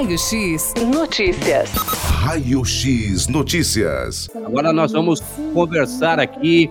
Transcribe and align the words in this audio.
Raio 0.00 0.16
X 0.16 0.72
Notícias. 0.86 1.70
Raio 1.74 2.64
X 2.64 3.28
Notícias. 3.28 4.30
Agora 4.34 4.72
nós 4.72 4.92
vamos 4.92 5.20
conversar 5.52 6.18
aqui 6.18 6.70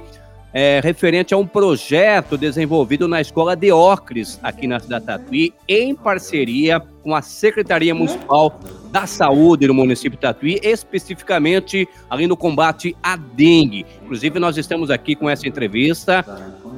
é, 0.51 0.81
referente 0.83 1.31
a 1.31 1.37
um 1.37 1.45
projeto 1.45 2.35
desenvolvido 2.35 3.07
na 3.07 3.21
Escola 3.21 3.55
Deócris, 3.55 4.39
aqui 4.41 4.65
na 4.65 4.79
cidade 4.79 5.01
de 5.01 5.11
Tatuí, 5.11 5.53
em 5.67 5.93
parceria 5.93 6.79
com 7.03 7.13
a 7.13 7.21
Secretaria 7.21 7.93
Municipal 7.93 8.59
da 8.91 9.05
Saúde 9.05 9.67
no 9.67 9.75
município 9.75 10.17
de 10.17 10.21
Tatuí, 10.21 10.59
especificamente 10.63 11.87
ali 12.09 12.25
no 12.25 12.35
combate 12.35 12.97
à 13.03 13.15
dengue. 13.15 13.85
Inclusive, 14.01 14.39
nós 14.39 14.57
estamos 14.57 14.89
aqui 14.89 15.15
com 15.15 15.29
essa 15.29 15.47
entrevista, 15.47 16.25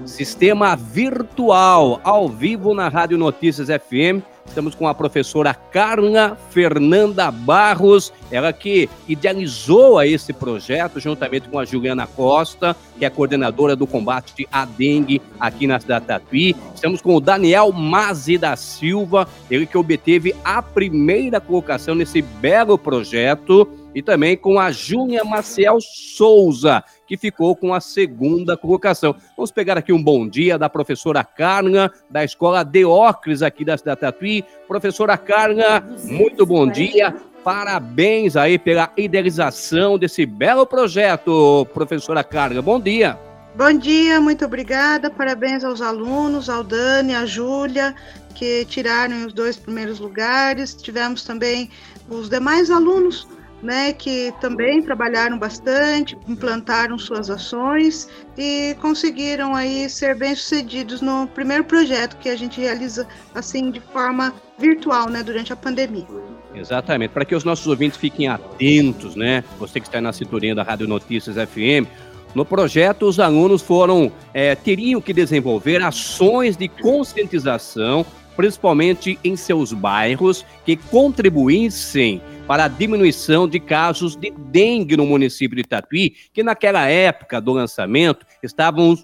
sistema 0.05 0.75
virtual, 0.75 2.01
ao 2.03 2.27
vivo 2.27 2.73
na 2.73 2.89
Rádio 2.89 3.17
Notícias 3.17 3.69
FM, 3.69 4.21
Estamos 4.51 4.75
com 4.75 4.85
a 4.85 4.93
professora 4.93 5.53
Carla 5.53 6.37
Fernanda 6.49 7.31
Barros, 7.31 8.11
ela 8.29 8.51
que 8.51 8.89
idealizou 9.07 10.03
esse 10.03 10.33
projeto 10.33 10.99
juntamente 10.99 11.47
com 11.47 11.57
a 11.57 11.63
Juliana 11.63 12.05
Costa, 12.05 12.75
que 12.99 13.05
é 13.05 13.09
coordenadora 13.09 13.77
do 13.77 13.87
combate 13.87 14.45
à 14.51 14.65
dengue 14.65 15.21
aqui 15.39 15.67
na 15.67 15.79
cidade 15.79 16.01
de 16.01 16.07
Tatuí. 16.07 16.55
Estamos 16.75 17.01
com 17.01 17.15
o 17.15 17.21
Daniel 17.21 17.71
Mazi 17.71 18.37
da 18.37 18.57
Silva, 18.57 19.25
ele 19.49 19.65
que 19.65 19.77
obteve 19.77 20.35
a 20.43 20.61
primeira 20.61 21.39
colocação 21.39 21.95
nesse 21.95 22.21
belo 22.21 22.77
projeto 22.77 23.65
e 23.95 24.01
também 24.01 24.35
com 24.35 24.59
a 24.59 24.69
Júnia 24.69 25.23
Maciel 25.23 25.77
Souza, 25.79 26.83
que 27.11 27.17
ficou 27.17 27.57
com 27.57 27.73
a 27.73 27.81
segunda 27.81 28.55
colocação. 28.55 29.13
Vamos 29.35 29.51
pegar 29.51 29.77
aqui 29.77 29.91
um 29.91 30.01
bom 30.01 30.25
dia 30.25 30.57
da 30.57 30.69
professora 30.69 31.25
Carla, 31.25 31.91
da 32.09 32.23
Escola 32.23 32.63
Deócris 32.63 33.41
aqui 33.41 33.65
da 33.65 33.77
cidade 33.77 33.99
Tatuí. 33.99 34.45
Professora 34.65 35.17
Carla, 35.17 35.83
muito 36.05 36.45
bom 36.45 36.65
dia. 36.65 37.13
Parabéns 37.43 38.37
aí 38.37 38.57
pela 38.57 38.93
idealização 38.95 39.99
desse 39.99 40.25
belo 40.25 40.65
projeto, 40.65 41.67
professora 41.73 42.23
Carla. 42.23 42.61
Bom 42.61 42.79
dia. 42.79 43.19
Bom 43.57 43.73
dia, 43.73 44.21
muito 44.21 44.45
obrigada. 44.45 45.09
Parabéns 45.09 45.65
aos 45.65 45.81
alunos, 45.81 46.49
ao 46.49 46.63
Dani, 46.63 47.13
à 47.13 47.25
Júlia, 47.25 47.93
que 48.33 48.63
tiraram 48.63 49.25
os 49.25 49.33
dois 49.33 49.57
primeiros 49.57 49.99
lugares. 49.99 50.73
Tivemos 50.73 51.25
também 51.25 51.69
os 52.09 52.29
demais 52.29 52.71
alunos 52.71 53.27
né, 53.61 53.93
que 53.93 54.33
também 54.41 54.81
trabalharam 54.81 55.37
bastante, 55.37 56.17
implantaram 56.27 56.97
suas 56.97 57.29
ações 57.29 58.09
e 58.37 58.75
conseguiram 58.81 59.55
aí 59.55 59.89
ser 59.89 60.15
bem-sucedidos 60.15 61.01
no 61.01 61.27
primeiro 61.27 61.63
projeto 61.63 62.17
que 62.17 62.29
a 62.29 62.35
gente 62.35 62.59
realiza 62.59 63.07
assim 63.35 63.71
de 63.71 63.79
forma 63.79 64.33
virtual, 64.57 65.09
né, 65.09 65.23
durante 65.23 65.53
a 65.53 65.55
pandemia. 65.55 66.05
Exatamente, 66.53 67.11
para 67.11 67.23
que 67.23 67.35
os 67.35 67.43
nossos 67.43 67.65
ouvintes 67.67 67.97
fiquem 67.97 68.27
atentos, 68.27 69.15
né, 69.15 69.43
você 69.59 69.79
que 69.79 69.87
está 69.87 70.01
na 70.01 70.11
cinturinha 70.11 70.55
da 70.55 70.63
Rádio 70.63 70.87
Notícias 70.87 71.35
FM, 71.35 71.87
no 72.33 72.45
projeto, 72.45 73.05
os 73.07 73.19
alunos 73.19 73.61
foram 73.61 74.11
é, 74.33 74.55
teriam 74.55 75.01
que 75.01 75.11
desenvolver 75.13 75.81
ações 75.83 76.55
de 76.55 76.67
conscientização, 76.67 78.05
principalmente 78.35 79.19
em 79.23 79.35
seus 79.35 79.73
bairros, 79.73 80.45
que 80.65 80.75
contribuíssem 80.75 82.21
para 82.47 82.65
a 82.65 82.67
diminuição 82.67 83.47
de 83.47 83.59
casos 83.59 84.15
de 84.15 84.31
dengue 84.31 84.97
no 84.97 85.05
município 85.05 85.55
de 85.55 85.63
Tatuí, 85.63 86.15
que 86.33 86.43
naquela 86.43 86.87
época 86.87 87.39
do 87.39 87.53
lançamento 87.53 88.25
estavam 88.43 88.97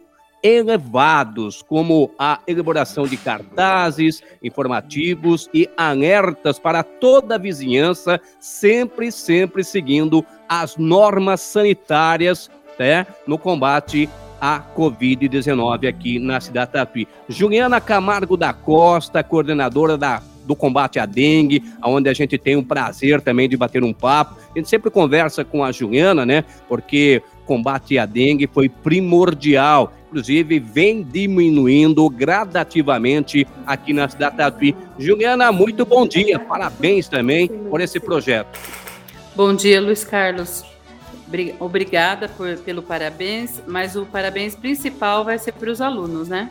elevados, 0.44 1.64
como 1.64 2.12
a 2.18 2.40
elaboração 2.48 3.08
de 3.08 3.18
cartazes 3.18 4.22
informativos 4.44 5.50
e 5.54 5.68
alertas 5.76 6.60
para 6.60 6.84
toda 6.84 7.36
a 7.36 7.40
vizinhança, 7.40 8.20
sempre, 8.40 9.12
sempre 9.12 9.64
seguindo 9.64 10.24
as 10.48 10.78
normas 10.78 11.42
sanitárias 11.42 12.52
né, 12.78 13.08
no 13.26 13.38
combate 13.38 14.08
à 14.40 14.62
Covid-19 14.76 15.88
aqui 15.88 16.20
na 16.20 16.40
cidade 16.40 16.68
de 16.68 16.74
Tatuí. 16.74 17.08
Juliana 17.28 17.82
Camargo 17.82 18.38
da 18.38 18.54
Costa, 18.54 19.24
coordenadora 19.24 19.98
da 19.98 20.22
do 20.48 20.56
combate 20.56 20.98
à 20.98 21.06
dengue, 21.06 21.62
onde 21.84 22.10
a 22.10 22.14
gente 22.14 22.38
tem 22.38 22.56
o 22.56 22.64
prazer 22.64 23.20
também 23.20 23.50
de 23.50 23.58
bater 23.58 23.84
um 23.84 23.92
papo. 23.92 24.38
A 24.56 24.58
gente 24.58 24.70
sempre 24.70 24.90
conversa 24.90 25.44
com 25.44 25.62
a 25.62 25.74
Juliana, 25.74 26.26
né? 26.26 26.46
Porque 26.70 27.22
combate 27.46 28.00
à 28.00 28.06
dengue 28.06 28.48
foi 28.48 28.70
primordial. 28.70 29.94
Inclusive, 30.08 30.58
vem 30.60 31.04
diminuindo 31.04 32.10
gradativamente 32.10 33.46
aqui 33.66 33.92
na 33.92 34.08
cidade 34.08 34.32
de 34.32 34.38
Tatuí. 34.38 34.76
Juliana, 34.98 35.52
muito 35.52 35.86
bom 35.86 36.08
dia. 36.08 36.40
Parabéns 36.40 37.10
também 37.10 37.50
por 37.70 37.82
esse 37.82 38.00
projeto. 38.00 38.58
Bom 39.36 39.54
dia, 39.54 39.82
Luiz 39.82 40.06
Carlos. 40.06 40.77
Obrigada 41.60 42.30
por, 42.30 42.58
pelo 42.58 42.82
parabéns, 42.82 43.62
mas 43.68 43.96
o 43.96 44.06
parabéns 44.06 44.56
principal 44.56 45.26
vai 45.26 45.38
ser 45.38 45.52
para 45.52 45.70
os 45.70 45.82
alunos, 45.82 46.30
né? 46.30 46.50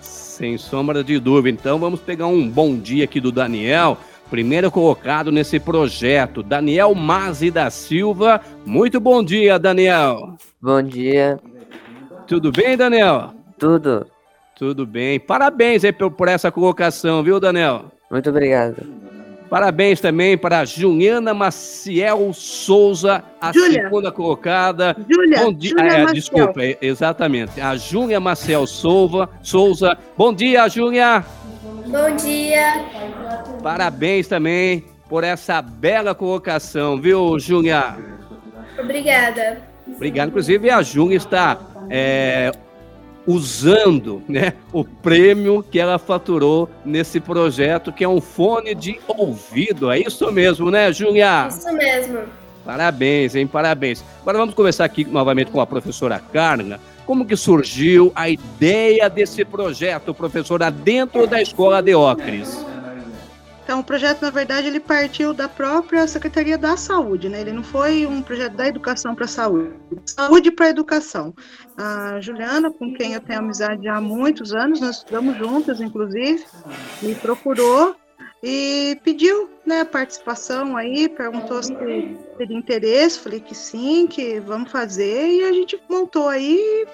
Sem 0.00 0.58
sombra 0.58 1.02
de 1.04 1.18
dúvida. 1.18 1.58
Então 1.60 1.78
vamos 1.78 2.00
pegar 2.00 2.26
um 2.26 2.48
bom 2.48 2.76
dia 2.76 3.04
aqui 3.04 3.20
do 3.20 3.30
Daniel, 3.30 3.96
primeiro 4.28 4.70
colocado 4.70 5.30
nesse 5.30 5.60
projeto, 5.60 6.42
Daniel 6.42 6.94
Mazi 6.94 7.50
da 7.50 7.70
Silva. 7.70 8.40
Muito 8.64 9.00
bom 9.00 9.22
dia, 9.22 9.58
Daniel. 9.58 10.36
Bom 10.60 10.82
dia. 10.82 11.38
Tudo 12.26 12.50
bem, 12.50 12.76
Daniel? 12.76 13.32
Tudo. 13.58 14.06
Tudo 14.58 14.84
bem. 14.84 15.20
Parabéns 15.20 15.84
aí 15.84 15.92
por, 15.92 16.10
por 16.10 16.28
essa 16.28 16.50
colocação, 16.50 17.22
viu, 17.22 17.38
Daniel? 17.38 17.84
Muito 18.10 18.28
obrigado. 18.30 19.06
Parabéns 19.48 20.00
também 20.00 20.36
para 20.36 20.64
Juliana 20.64 21.32
Maciel 21.32 22.32
Souza, 22.32 23.22
a 23.40 23.52
Julia. 23.52 23.84
segunda 23.84 24.10
colocada. 24.10 24.96
Júlia, 25.08 25.38
Bom 25.38 25.52
dia. 25.52 25.74
É, 25.78 26.06
desculpa, 26.06 26.62
é, 26.62 26.76
exatamente. 26.80 27.60
A 27.60 27.76
Júlia 27.76 28.18
Maciel 28.18 28.66
Souza, 28.66 29.28
Souza. 29.42 29.96
Bom 30.16 30.32
dia, 30.32 30.68
Júlia. 30.68 31.24
Bom 31.86 32.16
dia. 32.16 32.84
Parabéns 33.62 34.26
também 34.26 34.84
por 35.08 35.22
essa 35.22 35.62
bela 35.62 36.14
colocação, 36.14 37.00
viu, 37.00 37.38
Júlia? 37.38 37.96
Obrigada. 38.78 39.58
Obrigado. 39.86 40.28
Inclusive, 40.28 40.70
a 40.70 40.82
Júlia 40.82 41.16
está 41.16 41.58
é, 41.88 42.50
usando 43.26 44.22
né, 44.28 44.52
o 44.72 44.84
prêmio 44.84 45.62
que 45.62 45.78
ela 45.78 45.98
faturou 45.98 46.70
nesse 46.84 47.20
projeto, 47.20 47.92
que 47.92 48.04
é 48.04 48.08
um 48.08 48.20
fone 48.20 48.74
de 48.74 48.98
ouvido. 49.08 49.90
É 49.90 49.98
isso 49.98 50.30
mesmo, 50.30 50.70
né, 50.70 50.92
Júlia? 50.92 51.48
Isso 51.48 51.72
mesmo. 51.72 52.20
Parabéns, 52.64 53.34
hein? 53.34 53.46
Parabéns. 53.46 54.04
Agora 54.22 54.38
vamos 54.38 54.54
conversar 54.54 54.84
aqui 54.84 55.04
novamente 55.04 55.50
com 55.50 55.60
a 55.60 55.66
professora 55.66 56.18
Carla. 56.18 56.80
Como 57.06 57.24
que 57.24 57.36
surgiu 57.36 58.10
a 58.14 58.28
ideia 58.28 59.08
desse 59.08 59.44
projeto, 59.44 60.12
professora, 60.12 60.70
dentro 60.70 61.26
da 61.26 61.40
Escola 61.40 61.80
de 61.80 61.94
Ocres? 61.94 62.64
Então, 63.66 63.80
o 63.80 63.84
projeto, 63.84 64.22
na 64.22 64.30
verdade, 64.30 64.68
ele 64.68 64.78
partiu 64.78 65.34
da 65.34 65.48
própria 65.48 66.06
Secretaria 66.06 66.56
da 66.56 66.76
Saúde, 66.76 67.28
né? 67.28 67.40
Ele 67.40 67.50
não 67.50 67.64
foi 67.64 68.06
um 68.06 68.22
projeto 68.22 68.52
da 68.52 68.68
educação 68.68 69.12
para 69.12 69.24
a 69.24 69.28
saúde, 69.28 69.74
saúde 70.04 70.52
para 70.52 70.66
a 70.66 70.70
educação. 70.70 71.34
A 71.76 72.20
Juliana, 72.20 72.72
com 72.72 72.94
quem 72.94 73.14
eu 73.14 73.20
tenho 73.20 73.40
amizade 73.40 73.88
há 73.88 74.00
muitos 74.00 74.54
anos, 74.54 74.80
nós 74.80 74.98
estudamos 74.98 75.36
juntas, 75.36 75.80
inclusive, 75.80 76.44
me 77.02 77.16
procurou 77.16 77.96
e 78.40 78.96
pediu 79.02 79.50
né, 79.66 79.84
participação 79.84 80.76
aí, 80.76 81.08
perguntou 81.08 81.60
se 81.60 81.74
teria 81.74 82.56
interesse, 82.56 83.18
falei 83.18 83.40
que 83.40 83.52
sim, 83.56 84.06
que 84.06 84.38
vamos 84.38 84.70
fazer, 84.70 85.26
e 85.28 85.42
a 85.42 85.52
gente 85.52 85.76
montou 85.90 86.28
aí 86.28 86.86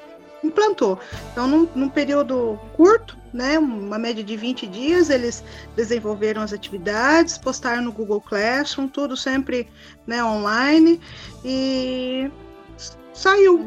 implantou. 0.43 0.99
Então, 1.33 1.47
num, 1.47 1.69
num 1.75 1.89
período 1.89 2.59
curto, 2.75 3.17
né, 3.33 3.59
uma 3.59 3.99
média 3.99 4.23
de 4.23 4.37
20 4.37 4.67
dias, 4.67 5.09
eles 5.09 5.43
desenvolveram 5.75 6.43
as 6.43 6.53
atividades, 6.53 7.39
postaram 7.39 7.83
no 7.83 7.93
Google 7.93 8.21
Classroom, 8.21 8.89
tudo 8.89 9.17
sempre 9.17 9.69
né, 10.07 10.23
online, 10.23 11.01
e 11.45 12.31
saiu, 13.13 13.61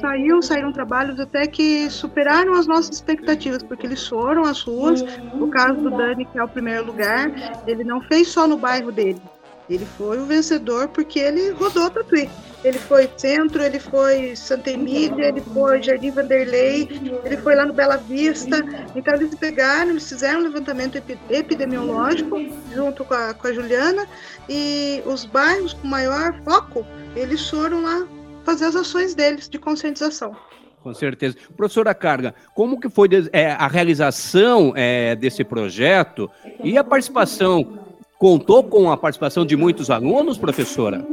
saiu, 0.00 0.42
saíram 0.42 0.72
trabalhos 0.72 1.18
até 1.18 1.46
que 1.46 1.90
superaram 1.90 2.54
as 2.54 2.66
nossas 2.66 2.96
expectativas, 2.96 3.62
porque 3.62 3.86
eles 3.86 4.06
foram 4.06 4.44
às 4.44 4.60
ruas, 4.60 5.02
no 5.34 5.48
caso 5.48 5.80
do 5.80 5.90
Dani, 5.90 6.24
que 6.24 6.38
é 6.38 6.44
o 6.44 6.48
primeiro 6.48 6.86
lugar, 6.86 7.30
ele 7.66 7.82
não 7.82 8.00
fez 8.02 8.28
só 8.28 8.46
no 8.46 8.56
bairro 8.56 8.92
dele, 8.92 9.20
ele 9.68 9.84
foi 9.84 10.18
o 10.18 10.24
vencedor 10.24 10.88
porque 10.88 11.18
ele 11.18 11.50
rodou 11.50 11.90
Tatuí. 11.90 12.28
Ele 12.64 12.78
foi 12.78 13.08
Centro, 13.16 13.62
ele 13.62 13.78
foi 13.78 14.34
Santa 14.34 14.70
Emília, 14.70 15.28
ele 15.28 15.40
foi 15.40 15.82
Jardim 15.82 16.10
Vanderlei, 16.10 16.88
ele 17.24 17.36
foi 17.36 17.54
lá 17.54 17.64
no 17.64 17.72
Bela 17.72 17.96
Vista. 17.96 18.58
Então 18.96 19.14
eles 19.14 19.34
pegaram, 19.34 19.90
eles 19.90 20.08
fizeram 20.08 20.40
um 20.40 20.42
levantamento 20.44 21.00
epidemiológico 21.30 22.36
junto 22.74 23.04
com 23.04 23.14
a, 23.14 23.32
com 23.34 23.46
a 23.46 23.52
Juliana 23.52 24.06
e 24.48 25.02
os 25.06 25.24
bairros 25.24 25.72
com 25.74 25.86
maior 25.86 26.34
foco, 26.42 26.84
eles 27.14 27.48
foram 27.48 27.82
lá 27.82 28.06
fazer 28.44 28.64
as 28.64 28.76
ações 28.76 29.14
deles 29.14 29.48
de 29.48 29.58
conscientização. 29.58 30.34
Com 30.82 30.94
certeza. 30.94 31.36
Professora 31.56 31.92
Carga, 31.92 32.34
como 32.54 32.80
que 32.80 32.88
foi 32.88 33.08
é, 33.32 33.50
a 33.50 33.66
realização 33.66 34.72
é, 34.74 35.14
desse 35.16 35.44
projeto 35.44 36.30
e 36.62 36.78
a 36.78 36.84
participação 36.84 37.78
contou 38.18 38.64
com 38.64 38.90
a 38.90 38.96
participação 38.96 39.44
de 39.44 39.56
muitos 39.56 39.90
alunos, 39.90 40.38
professora? 40.38 41.06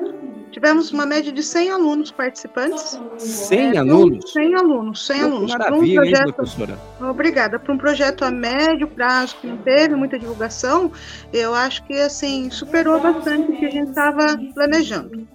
Tivemos 0.66 0.90
uma 0.90 1.06
média 1.06 1.32
de 1.32 1.44
100 1.44 1.70
alunos 1.70 2.10
participantes. 2.10 3.00
100 3.20 3.60
é, 3.60 3.78
alunos? 3.78 4.32
100 4.34 4.56
alunos, 4.56 5.06
100 5.06 5.22
alunos. 5.22 5.52
Maravilha, 5.52 6.02
um 6.02 6.04
projeto, 6.04 6.28
hein, 6.28 6.34
professora? 6.34 6.80
Obrigada. 7.00 7.60
Para 7.60 7.72
um 7.72 7.78
projeto 7.78 8.26
a 8.26 8.32
médio 8.32 8.88
prazo, 8.88 9.36
que 9.40 9.46
não 9.46 9.58
teve 9.58 9.94
muita 9.94 10.18
divulgação, 10.18 10.92
eu 11.32 11.54
acho 11.54 11.84
que, 11.84 11.94
assim, 11.94 12.50
superou 12.50 13.00
bastante 13.00 13.52
o 13.52 13.58
que 13.58 13.66
a 13.68 13.70
gente 13.70 13.90
estava 13.90 14.36
planejando. 14.56 15.28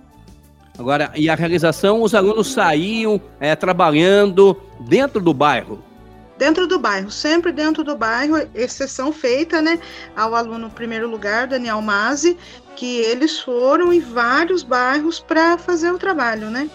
Agora, 0.77 1.13
e 1.15 1.31
a 1.31 1.37
realização, 1.37 2.03
os 2.03 2.13
alunos 2.13 2.53
saíam 2.53 3.21
é, 3.39 3.55
trabalhando 3.55 4.57
dentro 4.81 5.21
do 5.21 5.33
bairro? 5.33 5.81
Dentro 6.41 6.67
do 6.67 6.79
bairro, 6.79 7.11
sempre 7.11 7.53
dentro 7.53 7.85
do 7.85 7.95
bairro, 7.95 8.35
exceção 8.55 9.13
feita, 9.13 9.61
né, 9.61 9.79
ao 10.17 10.35
aluno 10.35 10.71
primeiro 10.71 11.07
lugar, 11.07 11.47
Daniel 11.47 11.83
Mazzi, 11.83 12.35
que 12.75 12.97
eles 13.01 13.41
foram 13.41 13.93
em 13.93 14.01
vários 14.01 14.63
bairros 14.63 15.21
para 15.21 15.59
fazer 15.59 15.93
o 15.93 15.99
trabalho, 15.99 16.49
né? 16.49 16.71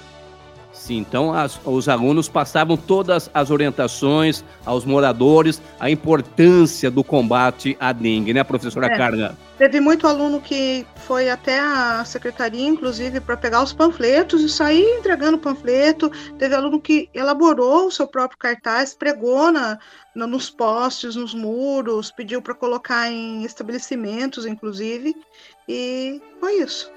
Sim, 0.76 0.98
então 0.98 1.34
as, 1.34 1.60
os 1.66 1.88
alunos 1.88 2.28
passavam 2.28 2.76
todas 2.76 3.30
as 3.34 3.50
orientações 3.50 4.44
aos 4.66 4.86
moradores, 4.86 5.62
a 5.80 5.90
importância 5.90 6.92
do 6.92 7.04
combate 7.04 7.78
à 7.80 7.94
dengue, 7.94 8.34
né, 8.34 8.44
professora 8.44 8.88
é. 8.88 8.98
Carla? 8.98 9.38
Teve 9.58 9.80
muito 9.80 10.06
aluno 10.06 10.42
que 10.42 10.86
foi 10.98 11.30
até 11.30 11.60
a 11.60 12.04
secretaria, 12.04 12.68
inclusive, 12.68 13.22
para 13.22 13.38
pegar 13.38 13.64
os 13.64 13.72
panfletos 13.72 14.42
e 14.42 14.50
sair 14.50 14.84
entregando 15.00 15.38
panfleto. 15.38 16.12
Teve 16.38 16.54
aluno 16.54 16.80
que 16.82 17.10
elaborou 17.14 17.88
o 17.88 17.92
seu 17.92 18.06
próprio 18.06 18.38
cartaz, 18.38 18.94
pregou 18.94 19.54
na, 19.54 19.80
na 20.14 20.28
nos 20.28 20.50
postes, 20.50 21.16
nos 21.16 21.34
muros, 21.34 22.12
pediu 22.12 22.42
para 22.42 22.54
colocar 22.54 23.10
em 23.10 23.46
estabelecimentos, 23.46 24.46
inclusive, 24.46 25.16
e 25.70 26.22
foi 26.40 26.58
isso. 26.58 26.95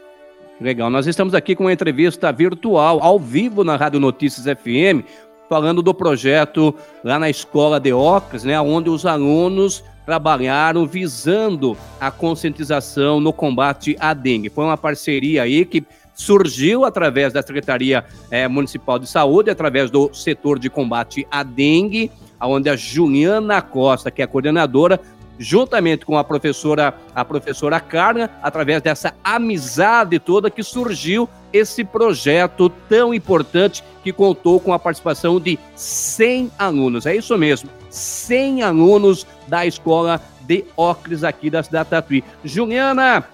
Legal, 0.60 0.90
nós 0.90 1.06
estamos 1.06 1.34
aqui 1.34 1.55
com 1.55 1.64
uma 1.64 1.72
entrevista 1.72 2.32
virtual, 2.32 2.99
ao 3.00 3.16
vivo 3.16 3.62
na 3.62 3.76
Rádio 3.76 4.00
Notícias 4.00 4.44
FM, 4.44 5.06
falando 5.49 5.82
do 5.82 5.94
projeto 5.94 6.75
lá 7.05 7.16
na 7.16 7.31
Escola 7.31 7.78
de 7.78 7.93
Ocas, 7.93 8.43
né, 8.43 8.60
onde 8.60 8.90
os 8.90 9.06
alunos 9.06 9.84
trabalharam 10.05 10.84
visando 10.84 11.76
a 12.00 12.10
conscientização 12.10 13.20
no 13.20 13.32
combate 13.32 13.96
à 14.00 14.12
dengue. 14.12 14.49
Foi 14.49 14.64
uma 14.64 14.76
parceria 14.76 15.44
aí 15.44 15.64
que 15.64 15.84
surgiu 16.12 16.84
através 16.84 17.32
da 17.32 17.40
Secretaria 17.40 18.04
é, 18.28 18.49
Municipal 18.49 18.99
de 18.99 19.06
Saúde, 19.06 19.50
através 19.50 19.93
do 19.93 20.12
setor 20.12 20.58
de 20.58 20.69
combate 20.69 21.25
à 21.31 21.44
dengue, 21.44 22.11
onde 22.40 22.69
a 22.69 22.75
Juliana 22.75 23.62
Costa, 23.62 24.11
que 24.11 24.22
é 24.22 24.25
a 24.25 24.28
coordenadora, 24.28 25.00
juntamente 25.38 26.05
com 26.05 26.19
a 26.19 26.25
professora, 26.25 26.94
a 27.14 27.25
professora 27.25 27.81
Carla, 27.81 28.31
através 28.43 28.82
dessa 28.82 29.14
amizade 29.23 30.19
toda 30.19 30.50
que 30.50 30.62
surgiu 30.62 31.29
esse 31.52 31.85
projeto 31.85 32.69
tão 32.88 33.14
importante 33.14 33.82
que 34.02 34.12
contou 34.12 34.61
com 34.61 34.73
a 34.73 34.79
participação 34.79 35.40
de 35.40 35.58
100 35.75 36.50
alunos. 36.58 37.06
É 37.06 37.14
isso 37.14 37.37
mesmo, 37.38 37.70
100 37.90 38.62
alunos 38.62 39.26
da 39.46 39.64
escola 39.64 40.20
de 40.43 40.64
Ocres 40.76 41.25
aqui 41.25 41.50
da 41.50 41.62
cidade 41.62 41.85
de 41.85 41.90
Tatuí. 41.90 42.25
Juliana, 42.44 43.25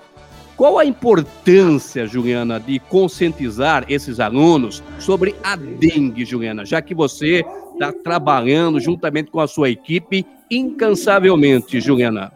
qual 0.56 0.78
a 0.78 0.84
importância, 0.84 2.06
Juliana, 2.06 2.60
de 2.60 2.78
conscientizar 2.78 3.84
esses 3.88 4.20
alunos 4.20 4.82
sobre 4.98 5.34
a 5.42 5.56
dengue, 5.56 6.24
Juliana, 6.24 6.64
já 6.64 6.80
que 6.80 6.94
você 6.94 7.44
está 7.74 7.92
trabalhando 7.92 8.80
juntamente 8.80 9.30
com 9.30 9.40
a 9.40 9.46
sua 9.46 9.68
equipe 9.68 10.26
incansavelmente, 10.50 11.80
Juliana? 11.80 12.32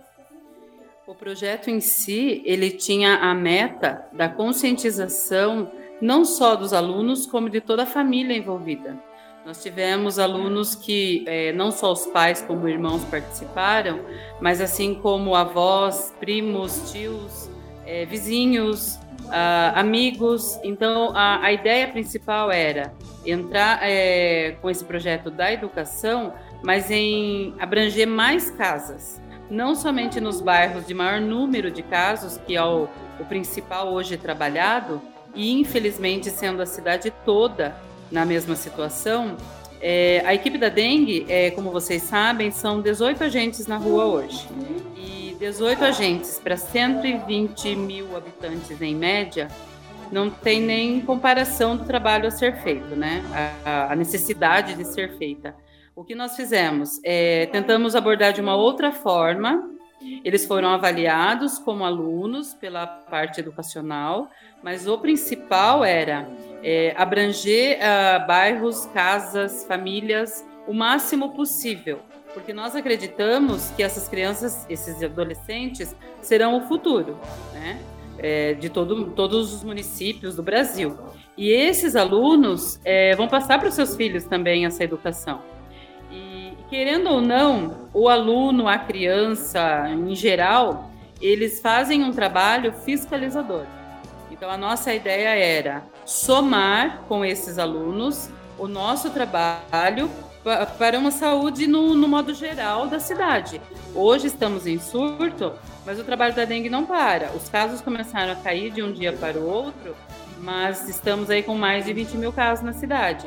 O 1.06 1.14
projeto 1.14 1.70
em 1.70 1.80
si, 1.80 2.42
ele 2.44 2.70
tinha 2.70 3.16
a 3.16 3.34
meta 3.34 4.06
da 4.12 4.28
conscientização 4.28 5.70
não 6.00 6.24
só 6.24 6.54
dos 6.54 6.72
alunos, 6.72 7.26
como 7.26 7.48
de 7.48 7.60
toda 7.60 7.84
a 7.84 7.86
família 7.86 8.36
envolvida. 8.36 8.96
Nós 9.44 9.62
tivemos 9.62 10.18
alunos 10.18 10.74
que 10.74 11.24
é, 11.26 11.52
não 11.52 11.72
só 11.72 11.92
os 11.92 12.06
pais 12.06 12.42
como 12.42 12.68
irmãos 12.68 13.02
participaram, 13.04 14.00
mas 14.40 14.60
assim 14.60 14.94
como 14.94 15.34
avós, 15.34 16.14
primos, 16.20 16.92
tios, 16.92 17.50
é, 17.88 18.04
vizinhos, 18.04 18.96
uh, 19.24 19.72
amigos. 19.74 20.60
Então, 20.62 21.12
a, 21.16 21.42
a, 21.42 21.52
ideia 21.52 21.88
principal 21.88 22.52
era 22.52 22.92
entrar 23.24 23.80
é, 23.82 24.56
com 24.60 24.68
esse 24.68 24.84
projeto 24.84 25.30
da 25.30 25.50
educação, 25.50 26.34
mas 26.62 26.90
em 26.90 27.54
abranger 27.58 28.06
mais 28.06 28.50
casas, 28.50 29.20
não 29.50 29.74
somente 29.74 30.20
nos 30.20 30.42
bairros 30.42 30.86
de 30.86 30.92
maior 30.92 31.18
número 31.18 31.70
de 31.70 31.82
casos, 31.82 32.38
que 32.46 32.54
é 32.54 32.62
o, 32.62 32.86
o 33.18 33.24
principal 33.24 33.90
hoje 33.90 34.18
trabalhado, 34.18 35.00
e 35.34 35.58
infelizmente 35.58 36.28
sendo 36.28 36.60
a 36.60 36.66
cidade 36.66 37.10
toda 37.24 37.74
na 38.10 38.26
mesma 38.26 38.54
situação. 38.54 39.36
É, 39.80 40.22
a 40.26 40.34
equipe 40.34 40.58
da 40.58 40.68
dengue, 40.68 41.24
é, 41.28 41.50
como 41.52 41.70
vocês 41.70 42.02
sabem, 42.02 42.50
são 42.50 42.82
18 42.82 43.24
agentes 43.24 43.66
na 43.66 43.76
rua 43.78 44.04
hoje. 44.06 44.46
E 44.96 45.27
18 45.38 45.84
agentes 45.84 46.40
para 46.42 46.56
120 46.56 47.76
mil 47.76 48.16
habitantes 48.16 48.80
em 48.82 48.94
média, 48.94 49.46
não 50.10 50.30
tem 50.30 50.60
nem 50.60 51.00
comparação 51.00 51.76
do 51.76 51.84
trabalho 51.84 52.26
a 52.26 52.30
ser 52.30 52.56
feito, 52.60 52.96
né? 52.96 53.22
A, 53.64 53.92
a 53.92 53.96
necessidade 53.96 54.74
de 54.74 54.84
ser 54.84 55.16
feita. 55.16 55.54
O 55.94 56.02
que 56.02 56.14
nós 56.14 56.34
fizemos? 56.34 57.00
É, 57.04 57.46
tentamos 57.46 57.94
abordar 57.94 58.32
de 58.32 58.40
uma 58.40 58.56
outra 58.56 58.90
forma. 58.90 59.70
Eles 60.24 60.44
foram 60.44 60.70
avaliados 60.70 61.58
como 61.58 61.84
alunos 61.84 62.54
pela 62.54 62.86
parte 62.86 63.40
educacional, 63.40 64.30
mas 64.62 64.86
o 64.86 64.98
principal 64.98 65.84
era 65.84 66.28
é, 66.62 66.94
abranger 66.96 67.78
uh, 67.78 68.26
bairros, 68.26 68.86
casas, 68.86 69.64
famílias 69.64 70.44
o 70.66 70.72
máximo 70.72 71.30
possível 71.32 72.00
porque 72.34 72.52
nós 72.52 72.76
acreditamos 72.76 73.70
que 73.70 73.82
essas 73.82 74.08
crianças, 74.08 74.66
esses 74.68 75.02
adolescentes, 75.02 75.94
serão 76.20 76.58
o 76.58 76.68
futuro, 76.68 77.18
né? 77.52 77.80
É, 78.20 78.54
de 78.54 78.68
todo, 78.68 79.12
todos 79.12 79.52
os 79.52 79.62
municípios 79.62 80.34
do 80.34 80.42
Brasil. 80.42 80.98
E 81.36 81.50
esses 81.50 81.94
alunos 81.94 82.80
é, 82.84 83.14
vão 83.14 83.28
passar 83.28 83.60
para 83.60 83.68
os 83.68 83.74
seus 83.74 83.94
filhos 83.94 84.24
também 84.24 84.66
essa 84.66 84.82
educação. 84.82 85.40
E, 86.10 86.52
querendo 86.68 87.10
ou 87.10 87.20
não, 87.20 87.88
o 87.94 88.08
aluno, 88.08 88.66
a 88.66 88.76
criança, 88.76 89.88
em 89.88 90.16
geral, 90.16 90.90
eles 91.20 91.60
fazem 91.60 92.02
um 92.02 92.10
trabalho 92.10 92.72
fiscalizador. 92.72 93.64
Então, 94.32 94.50
a 94.50 94.56
nossa 94.56 94.92
ideia 94.92 95.28
era 95.28 95.84
somar 96.04 97.02
com 97.08 97.24
esses 97.24 97.56
alunos 97.56 98.30
o 98.58 98.66
nosso 98.66 99.10
trabalho 99.10 100.10
para 100.78 100.98
uma 100.98 101.10
saúde 101.10 101.66
no, 101.66 101.94
no, 101.94 102.08
modo 102.08 102.32
geral 102.34 102.86
da 102.86 102.98
cidade. 103.00 103.60
Hoje 103.94 104.26
estamos 104.28 104.66
em 104.66 104.78
surto, 104.78 105.52
mas 105.84 105.98
o 105.98 106.04
trabalho 106.04 106.34
da 106.34 106.44
dengue 106.44 106.70
não 106.70 106.86
para. 106.86 107.32
Os 107.32 107.48
casos 107.48 107.80
começaram 107.80 108.32
a 108.32 108.36
cair 108.36 108.70
de 108.70 108.82
um 108.82 108.92
dia 108.92 109.12
para 109.12 109.38
o 109.38 109.46
outro, 109.46 109.96
mas 110.40 110.88
estamos 110.88 111.30
aí 111.30 111.42
com 111.42 111.54
mais 111.54 111.84
de 111.84 111.92
20 111.92 112.16
mil 112.16 112.32
casos 112.32 112.64
na 112.64 112.72
cidade. 112.72 113.26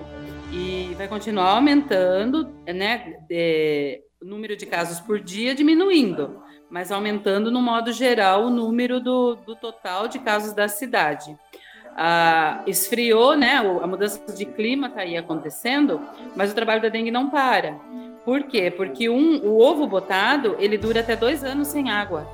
E 0.52 0.94
vai 0.98 1.08
continuar 1.08 1.52
aumentando, 1.52 2.50
né? 2.66 3.16
É, 3.30 4.02
o 4.22 4.26
número 4.26 4.56
de 4.56 4.66
casos 4.66 5.00
por 5.00 5.20
dia 5.20 5.56
diminuindo, 5.56 6.42
mas 6.70 6.92
aumentando 6.92 7.50
no 7.50 7.62
modo 7.62 7.92
geral 7.92 8.46
o 8.46 8.50
número 8.50 9.00
do, 9.00 9.36
do 9.36 9.56
total 9.56 10.08
de 10.08 10.20
casos 10.20 10.54
da 10.54 10.68
cidade 10.68 11.36
ah, 11.96 12.64
esfriou, 12.68 13.36
né? 13.36 13.58
A 13.58 13.88
mudança 13.88 14.22
de 14.34 14.46
clima 14.46 14.88
está 14.88 15.02
aí 15.02 15.18
acontecendo, 15.18 16.02
mas 16.36 16.52
o 16.52 16.56
trabalho 16.56 16.82
da 16.82 16.90
dengue 16.90 17.12
não 17.12 17.30
para. 17.30 17.76
Por 18.24 18.44
quê? 18.44 18.72
Porque 18.72 19.10
um, 19.10 19.38
o 19.44 19.60
ovo 19.60 19.88
botado 19.88 20.56
ele 20.60 20.78
dura 20.78 21.00
até 21.00 21.16
dois 21.16 21.44
anos 21.44 21.68
sem 21.68 21.90
água. 21.90 22.28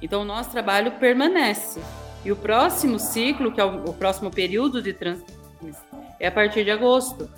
Então 0.00 0.22
o 0.22 0.24
nosso 0.24 0.50
trabalho 0.50 0.92
permanece. 0.92 1.80
E 2.24 2.30
o 2.30 2.36
próximo 2.36 2.98
ciclo, 2.98 3.50
que 3.50 3.60
é 3.60 3.64
o, 3.64 3.84
o 3.84 3.94
próximo 3.94 4.30
período 4.30 4.80
de 4.80 4.92
transmissão, 4.92 6.00
é 6.20 6.28
a 6.28 6.32
partir 6.32 6.64
de 6.64 6.70
agosto. 6.70 7.28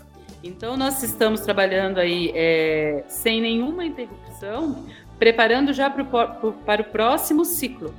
Então 0.42 0.76
nós 0.76 1.02
estamos 1.02 1.40
trabalhando 1.40 1.98
aí 1.98 2.30
é, 2.34 3.04
sem 3.08 3.40
nenhuma 3.40 3.84
interrupção, 3.84 4.84
preparando 5.18 5.72
já 5.72 5.88
pro, 5.88 6.04
pro, 6.04 6.52
para 6.52 6.82
o 6.82 6.84
próximo 6.84 7.44
ciclo 7.46 7.94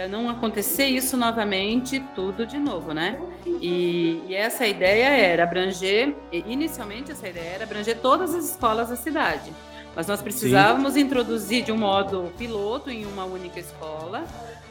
para 0.00 0.08
não 0.08 0.30
acontecer 0.30 0.86
isso 0.86 1.14
novamente, 1.14 2.00
tudo 2.14 2.46
de 2.46 2.56
novo, 2.56 2.94
né? 2.94 3.20
E, 3.60 4.22
e, 4.26 4.34
essa 4.34 4.66
ideia 4.66 5.08
era 5.08 5.42
abranger, 5.42 6.16
inicialmente 6.32 7.12
essa 7.12 7.28
ideia 7.28 7.50
era 7.56 7.64
abranger 7.64 7.98
todas 7.98 8.34
as 8.34 8.46
escolas 8.46 8.88
da 8.88 8.96
cidade. 8.96 9.52
Mas 9.94 10.06
nós 10.06 10.22
precisávamos 10.22 10.94
Sim. 10.94 11.00
introduzir 11.00 11.64
de 11.64 11.70
um 11.70 11.76
modo 11.76 12.32
piloto 12.38 12.88
em 12.88 13.04
uma 13.04 13.26
única 13.26 13.60
escola, 13.60 14.24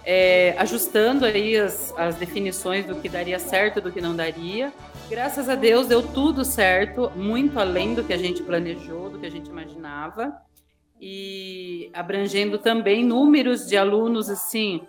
é, 0.03 0.55
ajustando 0.57 1.25
aí 1.25 1.55
as, 1.57 1.93
as 1.95 2.15
definições 2.15 2.87
do 2.87 2.95
que 2.95 3.07
daria 3.07 3.37
certo 3.37 3.77
e 3.77 3.81
do 3.83 3.91
que 3.91 4.01
não 4.01 4.15
daria. 4.15 4.73
Graças 5.11 5.47
a 5.47 5.53
Deus 5.53 5.85
deu 5.85 6.01
tudo 6.01 6.43
certo, 6.43 7.11
muito 7.15 7.59
além 7.59 7.93
do 7.93 8.03
que 8.03 8.13
a 8.13 8.17
gente 8.17 8.41
planejou, 8.41 9.11
do 9.11 9.19
que 9.19 9.27
a 9.27 9.31
gente 9.31 9.47
imaginava. 9.47 10.41
E 10.99 11.91
abrangendo 11.93 12.57
também 12.57 13.05
números 13.05 13.67
de 13.67 13.77
alunos 13.77 14.27
assim 14.27 14.81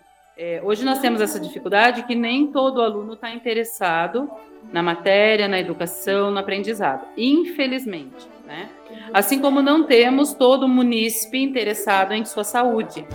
É, 0.42 0.58
hoje 0.64 0.86
nós 0.86 1.00
temos 1.00 1.20
essa 1.20 1.38
dificuldade 1.38 2.02
que 2.04 2.14
nem 2.14 2.46
todo 2.46 2.80
aluno 2.80 3.12
está 3.12 3.30
interessado 3.30 4.26
na 4.72 4.82
matéria, 4.82 5.46
na 5.46 5.60
educação, 5.60 6.30
no 6.30 6.38
aprendizado, 6.38 7.06
infelizmente. 7.14 8.26
Né? 8.46 8.70
Assim 9.12 9.38
como 9.38 9.60
não 9.60 9.84
temos 9.84 10.32
todo 10.32 10.66
munícipe 10.66 11.36
interessado 11.42 12.12
em 12.14 12.24
sua 12.24 12.42
saúde, 12.42 13.06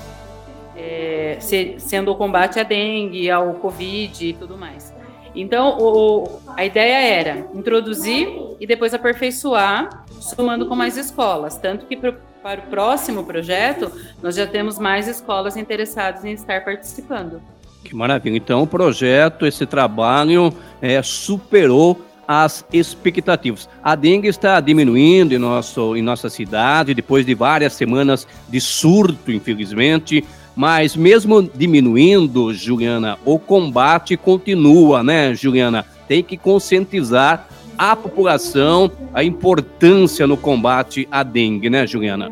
é, 0.78 1.38
se, 1.40 1.74
sendo 1.80 2.12
o 2.12 2.16
combate 2.16 2.60
à 2.60 2.64
dengue, 2.64 3.32
ao 3.32 3.56
Covid 3.56 4.28
e 4.28 4.34
tudo 4.34 4.56
mais. 4.56 4.94
Então, 5.34 5.80
o, 5.80 6.40
a 6.56 6.64
ideia 6.64 7.20
era 7.20 7.48
introduzir 7.56 8.30
e 8.60 8.68
depois 8.68 8.94
aperfeiçoar, 8.94 10.06
somando 10.22 10.68
com 10.68 10.76
mais 10.76 10.96
escolas. 10.96 11.58
Tanto 11.58 11.88
que 11.88 11.98
para 12.46 12.62
o 12.62 12.64
próximo 12.68 13.24
projeto, 13.24 13.92
nós 14.22 14.36
já 14.36 14.46
temos 14.46 14.78
mais 14.78 15.08
escolas 15.08 15.58
interessadas 15.58 16.24
em 16.24 16.32
estar 16.32 16.64
participando. 16.64 17.42
Que 17.84 17.96
maravilha. 17.96 18.38
Então, 18.38 18.62
o 18.62 18.68
projeto, 18.68 19.48
esse 19.48 19.66
trabalho, 19.66 20.54
é, 20.80 21.02
superou 21.02 22.00
as 22.28 22.64
expectativas. 22.72 23.68
A 23.84 23.96
dengue 23.96 24.28
está 24.28 24.60
diminuindo 24.60 25.34
em, 25.34 25.40
nosso, 25.40 25.96
em 25.96 26.04
nossa 26.04 26.30
cidade, 26.30 26.94
depois 26.94 27.26
de 27.26 27.34
várias 27.34 27.74
semanas 27.74 28.28
de 28.48 28.62
surto, 28.62 29.32
infelizmente. 29.32 30.24
Mas 30.56 30.96
mesmo 30.96 31.42
diminuindo, 31.42 32.54
Juliana, 32.54 33.18
o 33.26 33.40
combate 33.40 34.16
continua, 34.16 35.02
né, 35.02 35.34
Juliana? 35.34 35.84
Tem 36.08 36.22
que 36.22 36.38
conscientizar 36.38 37.50
a 37.78 37.96
população 37.96 38.92
a 39.14 39.24
importância 39.24 40.26
no 40.26 40.38
combate 40.38 41.08
à 41.12 41.24
dengue, 41.24 41.70
né, 41.70 41.86
Juliana? 41.86 42.32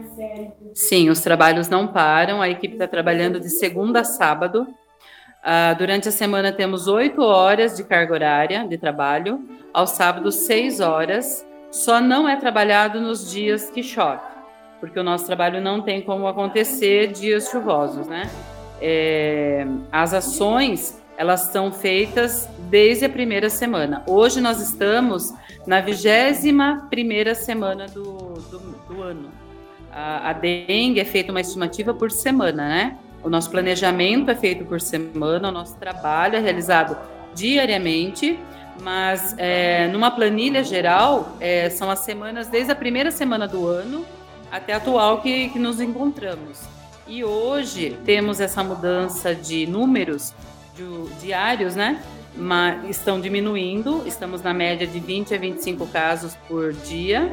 Sim, 0.74 1.10
os 1.10 1.22
trabalhos 1.22 1.70
não 1.70 1.88
param. 1.88 2.42
A 2.42 2.50
equipe 2.50 2.74
está 2.74 2.88
trabalhando 2.88 3.40
de 3.40 3.50
segunda 3.50 4.02
a 4.02 4.04
sábado. 4.04 4.68
Uh, 5.44 5.78
durante 5.78 6.10
a 6.10 6.12
semana 6.12 6.52
temos 6.52 6.88
oito 6.88 7.22
horas 7.22 7.76
de 7.76 7.84
carga 7.84 8.14
horária 8.14 8.68
de 8.68 8.78
trabalho, 8.78 9.42
aos 9.74 9.92
sábados 9.92 10.36
seis 10.36 10.80
horas. 10.80 11.46
Só 11.72 12.00
não 12.00 12.28
é 12.28 12.36
trabalhado 12.36 13.02
nos 13.02 13.30
dias 13.32 13.70
que 13.70 13.84
chove 13.84 14.34
porque 14.84 15.00
o 15.00 15.04
nosso 15.04 15.26
trabalho 15.26 15.62
não 15.62 15.82
tem 15.82 16.02
como 16.02 16.28
acontecer 16.28 17.08
dias 17.14 17.48
chuvosos, 17.48 18.06
né? 18.06 18.30
É, 18.82 19.66
as 19.90 20.14
ações 20.14 21.02
elas 21.18 21.42
são 21.42 21.72
feitas 21.72 22.50
desde 22.70 23.06
a 23.06 23.10
primeira 23.10 23.50
semana. 23.50 24.04
Hoje 24.08 24.42
nós 24.42 24.60
estamos 24.60 25.34
na 25.66 25.80
vigésima 25.80 26.88
primeira 26.90 27.36
semana 27.36 27.88
do, 27.88 28.34
do, 28.34 28.60
do 28.88 29.02
ano. 29.02 29.30
A, 29.92 30.32
a, 30.32 30.34
dengue 30.34 31.00
é 31.00 31.06
feita 31.06 31.32
uma 31.32 31.42
estimativa 31.42 31.94
por 31.94 32.12
semana, 32.12 32.68
né? 32.68 32.98
O 33.22 33.30
nosso 33.30 33.50
planejamento 33.50 34.30
é 34.32 34.36
feito 34.36 34.66
por 34.66 34.82
semana, 34.82 35.50
o 35.50 35.52
nosso 35.52 35.78
trabalho 35.78 36.36
é 36.36 36.40
realizado 36.40 36.98
diariamente, 37.34 38.38
mas 38.82 39.36
é, 39.38 39.88
numa 39.88 40.12
planilha 40.12 40.64
geral 40.64 41.38
é, 41.40 41.70
são 41.70 41.90
as 41.90 42.00
semanas 42.00 42.48
desde 42.48 42.72
a 42.72 42.76
primeira 42.76 43.12
semana 43.12 43.48
do 43.48 43.68
ano 43.68 44.06
até 44.52 44.74
atual 44.74 45.22
que, 45.22 45.50
que 45.50 45.60
nos 45.60 45.80
encontramos. 45.80 46.62
E 47.08 47.24
hoje 47.24 47.98
temos 48.04 48.40
essa 48.40 48.64
mudança 48.64 49.36
de 49.36 49.68
números 49.68 50.34
diários, 51.22 51.76
né? 51.76 52.02
Mas 52.36 52.90
estão 52.90 53.22
diminuindo, 53.22 54.04
estamos 54.08 54.42
na 54.42 54.54
média 54.54 54.88
de 54.88 55.00
20 55.00 55.36
a 55.36 55.38
25 55.38 55.86
casos 55.88 56.36
por 56.48 56.74
dia, 56.74 57.32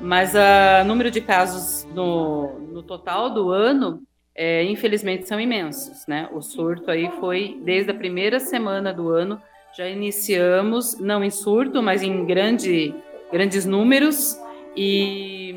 mas 0.00 0.32
o 0.34 0.84
número 0.84 1.10
de 1.10 1.20
casos 1.20 1.86
no, 1.94 2.58
no 2.72 2.82
total 2.82 3.30
do 3.30 3.50
ano, 3.50 4.02
é, 4.34 4.64
infelizmente, 4.64 5.28
são 5.28 5.40
imensos, 5.40 6.04
né? 6.08 6.28
O 6.32 6.42
surto 6.42 6.90
aí 6.90 7.08
foi 7.20 7.60
desde 7.62 7.92
a 7.92 7.94
primeira 7.94 8.40
semana 8.40 8.92
do 8.92 9.08
ano, 9.10 9.40
já 9.76 9.88
iniciamos, 9.88 10.98
não 10.98 11.22
em 11.22 11.30
surto, 11.30 11.82
mas 11.82 12.02
em 12.02 12.24
grande, 12.24 12.92
grandes 13.30 13.64
números, 13.64 14.36
e 14.76 15.54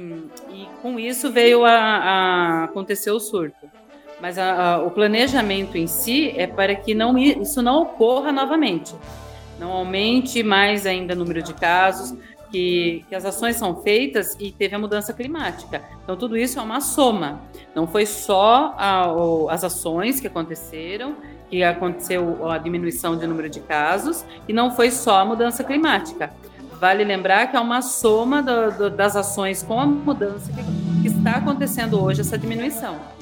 com 0.82 1.00
isso 1.00 1.32
veio 1.32 1.66
a, 1.66 1.72
a 1.72 2.64
acontecer 2.66 3.12
o 3.12 3.20
surto. 3.20 3.70
Mas 4.20 4.38
a, 4.38 4.74
a, 4.74 4.84
o 4.84 4.92
planejamento 4.92 5.78
em 5.78 5.88
si 5.88 6.34
é 6.36 6.48
para 6.48 6.76
que 6.76 6.96
não, 6.96 7.18
isso 7.18 7.62
não 7.62 7.82
ocorra 7.84 8.32
novamente. 8.32 8.96
Não 9.60 9.72
aumente 9.72 10.44
mais 10.44 10.86
ainda 10.86 11.14
o 11.14 11.18
número 11.18 11.42
de 11.42 11.54
casos, 11.54 12.18
que, 12.52 13.06
que, 13.10 13.16
as 13.16 13.26
ações 13.26 13.56
são 13.56 13.82
feitas 13.82 14.36
e 14.40 14.52
teve 14.52 14.76
a 14.76 14.80
mudança 14.80 15.14
climática. 15.14 15.82
Então, 16.04 16.16
tudo 16.16 16.38
isso 16.38 16.60
é 16.60 16.62
uma 16.62 16.80
soma. 16.80 17.42
Não 17.76 17.88
foi 17.88 18.06
só 18.06 18.74
a, 18.78 19.12
o, 19.12 19.50
as 19.50 19.64
ações 19.64 20.20
que 20.20 20.28
aconteceram, 20.28 21.16
que 21.50 21.64
aconteceu 21.64 22.50
a 22.50 22.58
diminuição 22.58 23.18
de 23.18 23.26
número 23.28 23.50
de 23.50 23.60
casos, 23.60 24.26
e 24.48 24.54
não 24.54 24.72
foi 24.72 24.92
só 24.92 25.20
a 25.20 25.26
mudança 25.26 25.64
climática. 25.64 26.32
Vale 26.80 27.04
lembrar 27.04 27.48
que 27.48 27.58
é 27.58 27.60
uma 27.60 27.82
soma 27.82 28.42
do, 28.42 28.72
do, 28.72 28.90
das 28.90 29.16
ações 29.16 29.64
com 29.64 29.80
a 29.80 29.86
mudança 29.86 30.52
que, 30.52 31.02
que 31.02 31.08
está 31.08 31.38
acontecendo 31.38 32.02
hoje, 32.02 32.22
essa 32.22 32.38
diminuição. 32.38 33.17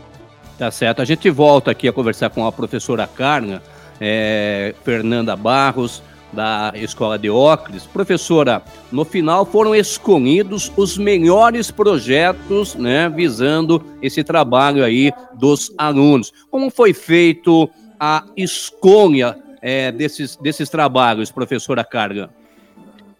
Tá 0.57 0.71
certo. 0.71 1.01
A 1.01 1.05
gente 1.05 1.29
volta 1.29 1.71
aqui 1.71 1.87
a 1.87 1.93
conversar 1.93 2.29
com 2.29 2.45
a 2.45 2.51
professora 2.51 3.07
Carna, 3.07 3.61
é, 3.99 4.73
Fernanda 4.83 5.35
Barros, 5.35 6.01
da 6.31 6.73
Escola 6.75 7.17
de 7.17 7.29
Óculos. 7.29 7.85
Professora, 7.85 8.61
no 8.91 9.05
final 9.05 9.45
foram 9.45 9.73
escolhidos 9.75 10.71
os 10.75 10.97
melhores 10.97 11.71
projetos, 11.71 12.75
né, 12.75 13.09
visando 13.09 13.83
esse 14.01 14.23
trabalho 14.23 14.83
aí 14.83 15.11
dos 15.33 15.73
alunos. 15.77 16.31
Como 16.51 16.69
foi 16.69 16.93
feito 16.93 17.69
a 17.99 18.25
escolha 18.35 19.37
é, 19.61 19.91
desses, 19.91 20.35
desses 20.35 20.69
trabalhos, 20.69 21.31
professora 21.31 21.83
Carga? 21.83 22.29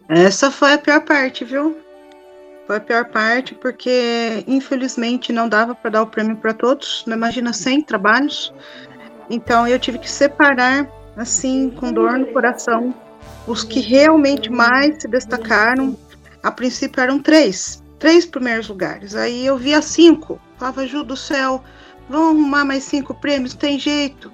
Essa 0.08 0.50
foi 0.50 0.74
a 0.74 0.78
pior 0.78 1.00
parte, 1.00 1.44
viu? 1.44 1.76
Foi 2.66 2.76
a 2.76 2.80
pior 2.80 3.04
parte 3.06 3.54
porque, 3.54 4.42
infelizmente, 4.46 5.32
não 5.32 5.48
dava 5.48 5.74
para 5.74 5.90
dar 5.90 6.02
o 6.02 6.06
prêmio 6.06 6.36
para 6.36 6.52
todos. 6.52 7.04
Não 7.06 7.16
imagina 7.16 7.52
100 7.52 7.82
trabalhos. 7.82 8.52
Então, 9.30 9.68
eu 9.68 9.78
tive 9.78 9.98
que 9.98 10.10
separar, 10.10 10.88
assim, 11.16 11.70
com 11.70 11.92
dor 11.92 12.18
no 12.18 12.26
coração, 12.26 12.92
os 13.46 13.62
que 13.62 13.80
realmente 13.80 14.50
mais 14.50 15.00
se 15.00 15.08
destacaram. 15.08 15.96
A 16.42 16.50
princípio 16.50 17.00
eram 17.00 17.20
três, 17.20 17.82
três 17.98 18.26
primeiros 18.26 18.68
lugares. 18.68 19.14
Aí 19.14 19.46
eu 19.46 19.56
via 19.56 19.80
cinco. 19.80 20.40
Falava, 20.58 20.86
Ju 20.86 21.04
do 21.04 21.16
céu, 21.16 21.62
vamos 22.08 22.40
arrumar 22.40 22.64
mais 22.64 22.82
cinco 22.82 23.14
prêmios? 23.14 23.54
Tem 23.54 23.78
jeito. 23.78 24.32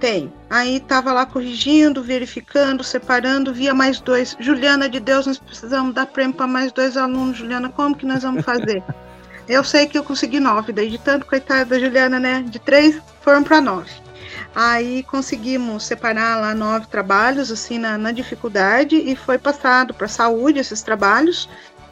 Tem. 0.00 0.32
Aí 0.48 0.78
tava 0.78 1.12
lá 1.12 1.26
corrigindo, 1.26 2.02
verificando, 2.02 2.84
separando, 2.84 3.52
via 3.52 3.74
mais 3.74 4.00
dois. 4.00 4.36
Juliana 4.38 4.88
de 4.88 5.00
Deus, 5.00 5.26
nós 5.26 5.38
precisamos 5.38 5.92
dar 5.92 6.06
prêmio 6.06 6.36
para 6.36 6.46
mais 6.46 6.70
dois 6.70 6.96
alunos. 6.96 7.36
Juliana, 7.36 7.68
como 7.68 7.96
que 7.96 8.06
nós 8.06 8.22
vamos 8.22 8.44
fazer? 8.44 8.82
eu 9.48 9.64
sei 9.64 9.86
que 9.86 9.98
eu 9.98 10.04
consegui 10.04 10.38
nove, 10.38 10.72
daí 10.72 10.88
de 10.88 10.98
tanto, 10.98 11.26
coitada 11.26 11.64
da 11.64 11.78
Juliana, 11.78 12.20
né? 12.20 12.44
De 12.48 12.60
três 12.60 13.00
foram 13.22 13.42
para 13.42 13.60
nove. 13.60 13.90
Aí 14.54 15.02
conseguimos 15.02 15.84
separar 15.84 16.40
lá 16.40 16.54
nove 16.54 16.86
trabalhos, 16.86 17.50
assim, 17.50 17.78
na, 17.78 17.98
na 17.98 18.12
dificuldade, 18.12 18.96
e 18.96 19.16
foi 19.16 19.36
passado 19.36 19.92
para 19.92 20.06
saúde 20.06 20.60
esses 20.60 20.80
trabalhos, 20.80 21.48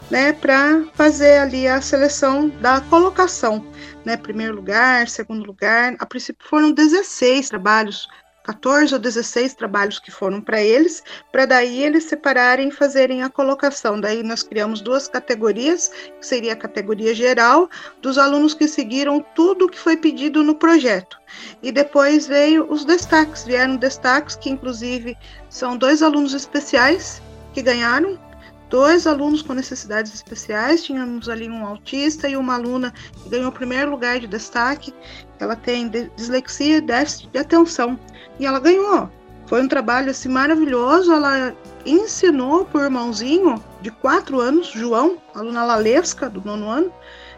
né? 0.09 0.33
Para 0.33 0.85
fazer 0.95 1.39
ali 1.39 1.67
a 1.67 1.81
seleção 1.81 2.49
da 2.61 2.81
colocação 2.83 3.65
né, 4.07 4.17
primeiro 4.17 4.55
lugar, 4.55 5.09
segundo 5.09 5.45
lugar. 5.45 5.97
A 5.99 6.07
princípio 6.07 6.49
foram 6.49 6.71
16 6.71 7.49
trabalhos, 7.49 8.09
14 8.45 8.95
ou 8.95 9.01
16 9.01 9.55
trabalhos 9.55 9.99
que 9.99 10.13
foram 10.13 10.41
para 10.41 10.63
eles, 10.63 11.03
para 11.33 11.45
daí 11.45 11.83
eles 11.83 12.05
separarem 12.05 12.69
e 12.69 12.71
fazerem 12.71 13.25
a 13.25 13.29
colocação. 13.29 14.01
Daí 14.01 14.23
nós 14.23 14.45
criamos 14.45 14.81
duas 14.81 15.09
categorias, 15.09 15.89
que 15.89 16.25
seria 16.25 16.53
a 16.53 16.57
categoria 16.57 17.13
geral 17.13 17.69
dos 18.01 18.17
alunos 18.17 18.55
que 18.55 18.69
seguiram 18.69 19.21
tudo 19.35 19.69
que 19.69 19.79
foi 19.79 19.97
pedido 19.97 20.45
no 20.45 20.55
projeto. 20.55 21.19
E 21.61 21.73
depois 21.73 22.29
veio 22.29 22.65
os 22.73 22.85
destaques, 22.85 23.43
vieram 23.43 23.75
destaques 23.75 24.37
que 24.37 24.49
inclusive 24.49 25.19
são 25.51 25.77
dois 25.77 26.01
alunos 26.01 26.33
especiais 26.33 27.21
que 27.53 27.61
ganharam 27.61 28.17
dois 28.69 29.07
alunos 29.07 29.43
com 29.43 29.55
necessidades 29.55 30.13
especiais. 30.15 30.85
Tínhamos 30.85 31.29
ali 31.29 31.49
um 31.49 31.67
autista 31.67 32.29
e 32.29 32.37
uma 32.37 32.55
aluna 32.55 32.93
que 33.23 33.29
ganhou 33.29 33.49
o 33.49 33.53
primeiro 33.53 33.91
lugar 33.91 34.19
de 34.19 34.27
destaque. 34.27 34.93
Ela 35.39 35.57
tem 35.57 35.89
dislexia 36.17 36.79
e 36.79 36.81
déficit 36.81 37.29
de 37.31 37.39
atenção. 37.39 37.99
E 38.39 38.47
ela 38.47 38.61
ganhou. 38.61 39.11
Foi 39.47 39.63
um 39.63 39.69
trabalho 39.69 40.11
assim, 40.11 40.29
maravilhoso. 40.29 41.13
Ela 41.13 41.55
ensinou 41.85 42.65
para 42.65 42.81
o 42.81 42.85
irmãozinho 42.85 43.63
de 43.81 43.91
quatro 43.91 44.41
anos, 44.41 44.69
João, 44.69 45.19
aluna 45.35 45.65
Lalesca, 45.65 46.29
do 46.29 46.43
nono 46.45 46.69
ano, 46.69 46.93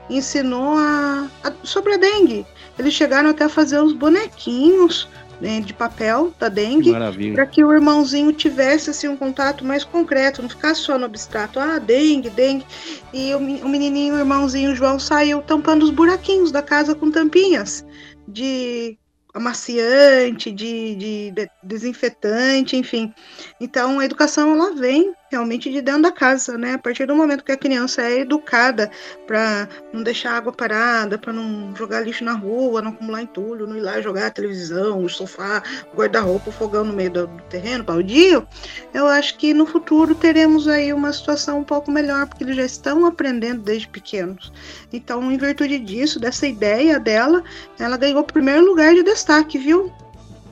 ensinou 0.09 0.79
a, 0.79 1.29
a, 1.45 1.53
sobre 1.63 1.95
a 1.95 1.97
dengue. 1.99 2.47
Eles 2.79 2.95
chegaram 2.95 3.31
até 3.31 3.45
a 3.45 3.49
fazer 3.49 3.79
os 3.83 3.93
bonequinhos 3.93 5.09
né, 5.41 5.61
de 5.61 5.73
papel 5.73 6.33
da 6.39 6.49
dengue, 6.49 6.93
para 7.33 7.47
que 7.47 7.63
o 7.65 7.73
irmãozinho 7.73 8.33
tivesse 8.33 8.91
assim, 8.91 9.09
um 9.09 9.17
contato 9.17 9.65
mais 9.65 9.85
concreto, 9.85 10.43
não 10.43 10.49
ficasse 10.49 10.81
só 10.81 10.99
no 10.99 11.05
abstrato, 11.05 11.61
ah, 11.61 11.79
dengue, 11.79 12.31
dengue. 12.31 12.67
E 13.13 13.35
o, 13.35 13.39
o 13.39 13.69
menininho, 13.69 14.15
o 14.15 14.19
irmãozinho 14.19 14.75
João, 14.75 14.99
saiu 14.99 15.41
tampando 15.43 15.83
os 15.83 15.91
buraquinhos 15.91 16.51
da 16.51 16.63
casa 16.63 16.95
com 16.95 17.11
tampinhas 17.11 17.85
de 18.27 18.99
amaciante, 19.33 20.51
de, 20.51 20.95
de, 20.97 21.31
de, 21.31 21.51
desinfetante, 21.63 22.77
enfim. 22.77 23.13
Então, 23.61 24.01
a 24.01 24.05
educação 24.05 24.53
ela 24.53 24.75
vem 24.75 25.15
realmente 25.31 25.71
de 25.71 25.81
dentro 25.81 26.03
da 26.03 26.13
casa, 26.13 26.57
né? 26.57 26.75
A 26.75 26.79
partir 26.79 27.07
do 27.07 27.15
momento 27.15 27.45
que 27.45 27.53
a 27.53 27.57
criança 27.57 28.03
é 28.03 28.21
educada 28.21 28.91
para 29.27 29.69
não 29.93 30.03
deixar 30.03 30.37
água 30.37 30.53
parada, 30.53 31.19
para 31.19 31.33
não 31.33 31.75
jogar 31.77 32.01
lixo 32.01 32.25
na 32.25 32.33
rua, 32.33 32.83
não 32.83 32.91
acumular 32.93 33.23
entulho, 33.23 33.67
não 33.67 33.77
ir 33.77 33.81
lá 33.81 34.01
jogar 34.01 34.27
a 34.27 34.31
televisão, 34.31 35.03
o 35.03 35.09
sofá, 35.09 35.63
guarda-roupa, 35.95 36.51
o 36.51 36.53
fogão 36.53 36.85
no 36.85 36.93
meio 36.93 37.11
do, 37.11 37.27
do 37.27 37.43
terreno, 37.45 37.85
baldio, 37.85 38.47
eu 38.95 39.07
acho 39.07 39.37
que 39.37 39.53
no 39.53 39.67
futuro 39.67 40.15
teremos 40.15 40.67
aí 40.67 40.93
uma 40.93 41.13
situação 41.13 41.61
um 41.61 41.65
pouco 41.65 41.91
melhor, 41.91 42.27
porque 42.27 42.45
eles 42.45 42.57
já 42.57 42.65
estão 42.65 43.07
aprendendo 43.07 43.63
desde 43.63 43.89
pequenos. 43.89 44.53
Então, 44.93 45.31
em 45.31 45.37
virtude 45.37 45.79
disso, 45.79 46.19
dessa 46.19 46.47
ideia 46.47 46.99
dela, 46.99 47.43
ela 47.79 47.97
ganhou 47.97 48.21
o 48.21 48.25
primeiro 48.25 48.65
lugar 48.65 48.95
de 48.95 49.03
destaque, 49.03 49.59
viu? 49.59 49.93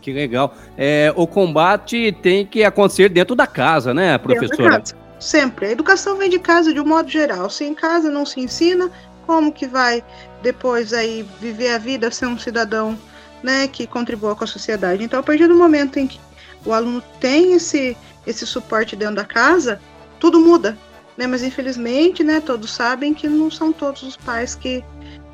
Que 0.07 0.13
legal. 0.13 0.55
É, 0.79 1.13
o 1.17 1.27
combate 1.27 2.17
tem 2.23 2.47
que 2.47 2.63
acontecer 2.63 3.09
dentro 3.09 3.35
da 3.35 3.45
casa, 3.45 3.93
né, 3.93 4.17
professora? 4.17 4.79
Casa. 4.79 4.95
Sempre. 5.19 5.67
A 5.67 5.71
educação 5.73 6.17
vem 6.17 6.31
de 6.31 6.39
casa 6.39 6.73
de 6.73 6.79
um 6.79 6.87
modo 6.87 7.11
geral. 7.11 7.51
Se 7.51 7.65
em 7.65 7.75
casa 7.75 8.09
não 8.09 8.25
se 8.25 8.39
ensina, 8.39 8.89
como 9.27 9.51
que 9.51 9.67
vai 9.67 10.05
depois 10.45 10.93
aí 10.93 11.27
viver 11.41 11.71
a 11.71 11.79
vida, 11.79 12.09
ser 12.13 12.27
um 12.27 12.39
cidadão 12.39 12.97
né, 13.43 13.67
que 13.67 13.85
contribua 13.85 14.37
com 14.37 14.45
a 14.45 14.47
sociedade? 14.47 15.03
Então, 15.03 15.19
a 15.19 15.25
partir 15.25 15.49
do 15.49 15.57
momento 15.57 15.99
em 15.99 16.07
que 16.07 16.21
o 16.65 16.73
aluno 16.73 17.03
tem 17.19 17.55
esse, 17.55 17.97
esse 18.25 18.47
suporte 18.47 18.95
dentro 18.95 19.17
da 19.17 19.25
casa, 19.25 19.81
tudo 20.21 20.39
muda. 20.39 20.79
Né? 21.17 21.27
Mas 21.27 21.43
infelizmente, 21.43 22.23
né, 22.23 22.41
todos 22.41 22.71
sabem 22.71 23.13
que 23.13 23.27
não 23.27 23.51
são 23.51 23.73
todos 23.73 24.05
os 24.05 24.17
pais 24.17 24.55
que, 24.55 24.85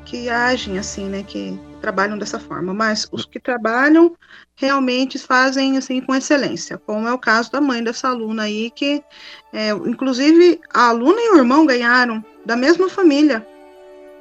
que 0.03 0.29
agem 0.29 0.79
assim, 0.79 1.09
né? 1.09 1.21
Que 1.21 1.59
trabalham 1.83 2.17
dessa 2.17 2.39
forma, 2.39 2.73
mas 2.73 3.09
os 3.11 3.25
que 3.25 3.41
trabalham 3.41 4.15
realmente 4.55 5.19
fazem 5.19 5.77
assim 5.77 5.99
com 5.99 6.15
excelência, 6.15 6.77
como 6.77 7.05
é 7.09 7.13
o 7.13 7.17
caso 7.19 7.51
da 7.51 7.59
mãe 7.59 7.83
dessa 7.83 8.07
aluna 8.07 8.43
aí, 8.43 8.71
que 8.73 9.03
é, 9.51 9.71
inclusive 9.71 10.61
a 10.73 10.87
aluna 10.87 11.19
e 11.19 11.33
o 11.33 11.37
irmão 11.37 11.65
ganharam 11.65 12.23
da 12.45 12.55
mesma 12.55 12.87
família, 12.87 13.45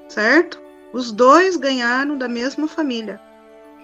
certo? 0.09 0.61
Os 0.93 1.13
dois 1.13 1.57
ganharam 1.57 2.19
da 2.19 2.27
mesma 2.27 2.67
família. 2.67 3.21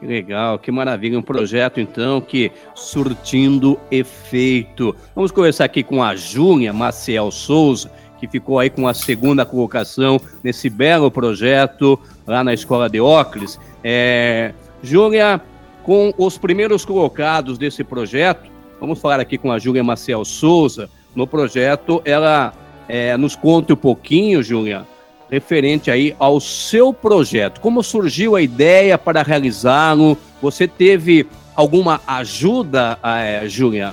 Que 0.00 0.06
legal, 0.06 0.58
que 0.58 0.72
maravilha. 0.72 1.16
Um 1.16 1.22
projeto, 1.22 1.80
então, 1.80 2.20
que 2.20 2.50
surtindo 2.74 3.78
efeito. 3.92 4.94
Vamos 5.14 5.30
conversar 5.30 5.64
aqui 5.66 5.84
com 5.84 6.02
a 6.02 6.16
Júnia 6.16 6.72
Maciel 6.72 7.30
Souza, 7.30 7.90
que 8.18 8.26
ficou 8.26 8.58
aí 8.58 8.70
com 8.70 8.86
a 8.86 8.94
segunda 8.94 9.44
colocação 9.44 10.20
nesse 10.42 10.68
belo 10.68 11.10
projeto 11.10 11.98
lá 12.26 12.42
na 12.42 12.52
Escola 12.52 12.88
de 12.88 13.00
Óculos. 13.00 13.58
É, 13.82 14.52
Júlia, 14.82 15.40
com 15.82 16.12
os 16.18 16.36
primeiros 16.36 16.84
colocados 16.84 17.56
desse 17.58 17.82
projeto, 17.82 18.50
vamos 18.80 19.00
falar 19.00 19.20
aqui 19.20 19.38
com 19.38 19.50
a 19.50 19.58
Júlia 19.58 19.82
Marcel 19.82 20.24
Souza, 20.24 20.90
no 21.14 21.26
projeto, 21.26 22.00
ela 22.04 22.52
é, 22.88 23.16
nos 23.16 23.34
conta 23.34 23.72
um 23.72 23.76
pouquinho, 23.76 24.42
Júlia, 24.42 24.86
referente 25.30 25.90
aí 25.90 26.14
ao 26.18 26.40
seu 26.40 26.92
projeto. 26.92 27.60
Como 27.60 27.82
surgiu 27.82 28.36
a 28.36 28.42
ideia 28.42 28.96
para 28.96 29.22
realizá-lo? 29.22 30.16
Você 30.40 30.68
teve 30.68 31.26
alguma 31.54 32.00
ajuda, 32.06 32.98
é, 33.02 33.48
Júlia? 33.48 33.92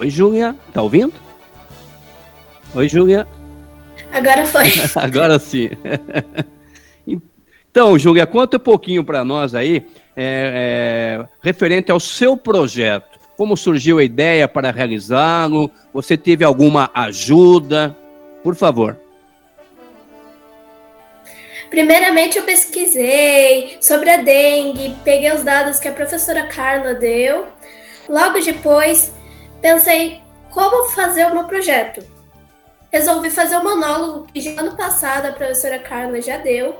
Oi, 0.00 0.08
Júlia, 0.08 0.56
tá 0.72 0.80
ouvindo? 0.80 1.12
Oi, 2.74 2.88
Júlia. 2.88 3.28
Agora 4.10 4.46
foi. 4.46 4.64
Agora 4.96 5.38
sim. 5.38 5.68
então, 7.68 7.98
Júlia, 7.98 8.26
conta 8.26 8.56
um 8.56 8.60
pouquinho 8.60 9.04
para 9.04 9.22
nós 9.26 9.54
aí, 9.54 9.86
é, 10.16 11.20
é, 11.20 11.28
referente 11.42 11.92
ao 11.92 12.00
seu 12.00 12.34
projeto. 12.34 13.18
Como 13.36 13.58
surgiu 13.58 13.98
a 13.98 14.02
ideia 14.02 14.48
para 14.48 14.70
realizá-lo? 14.70 15.70
Você 15.92 16.16
teve 16.16 16.46
alguma 16.46 16.90
ajuda? 16.94 17.94
Por 18.42 18.54
favor. 18.54 18.96
Primeiramente, 21.68 22.38
eu 22.38 22.44
pesquisei 22.44 23.76
sobre 23.82 24.08
a 24.08 24.16
dengue, 24.16 24.96
peguei 25.04 25.30
os 25.30 25.42
dados 25.42 25.78
que 25.78 25.88
a 25.88 25.92
professora 25.92 26.44
Carla 26.44 26.94
deu. 26.94 27.48
Logo 28.08 28.40
depois, 28.40 29.12
pensei 29.60 30.22
como 30.50 30.88
fazer 30.90 31.26
o 31.26 31.34
meu 31.34 31.44
projeto. 31.44 32.04
Resolvi 32.90 33.30
fazer 33.30 33.56
o 33.56 33.60
um 33.60 33.64
monólogo 33.64 34.26
que 34.32 34.40
já 34.40 34.60
ano 34.60 34.76
passado 34.76 35.26
a 35.26 35.32
professora 35.32 35.78
Carla 35.78 36.20
já 36.20 36.38
deu 36.38 36.76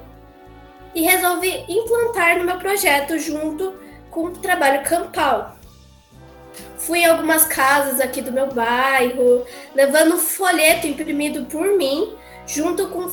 e 0.95 1.03
resolvi 1.03 1.65
implantar 1.69 2.37
no 2.37 2.45
meu 2.45 2.59
projeto 2.59 3.19
junto 3.19 3.75
com 4.11 4.25
o 4.25 4.31
trabalho 4.33 4.83
campal. 4.83 5.57
Fui 6.77 7.01
em 7.01 7.07
algumas 7.07 7.45
casas 7.45 8.01
aqui 8.01 8.21
do 8.21 8.33
meu 8.33 8.49
bairro, 8.49 9.47
levando 9.75 10.19
folheto 10.19 10.87
imprimido 10.87 11.45
por 11.47 11.77
mim 11.77 12.17
junto 12.47 12.89
com 12.89 13.09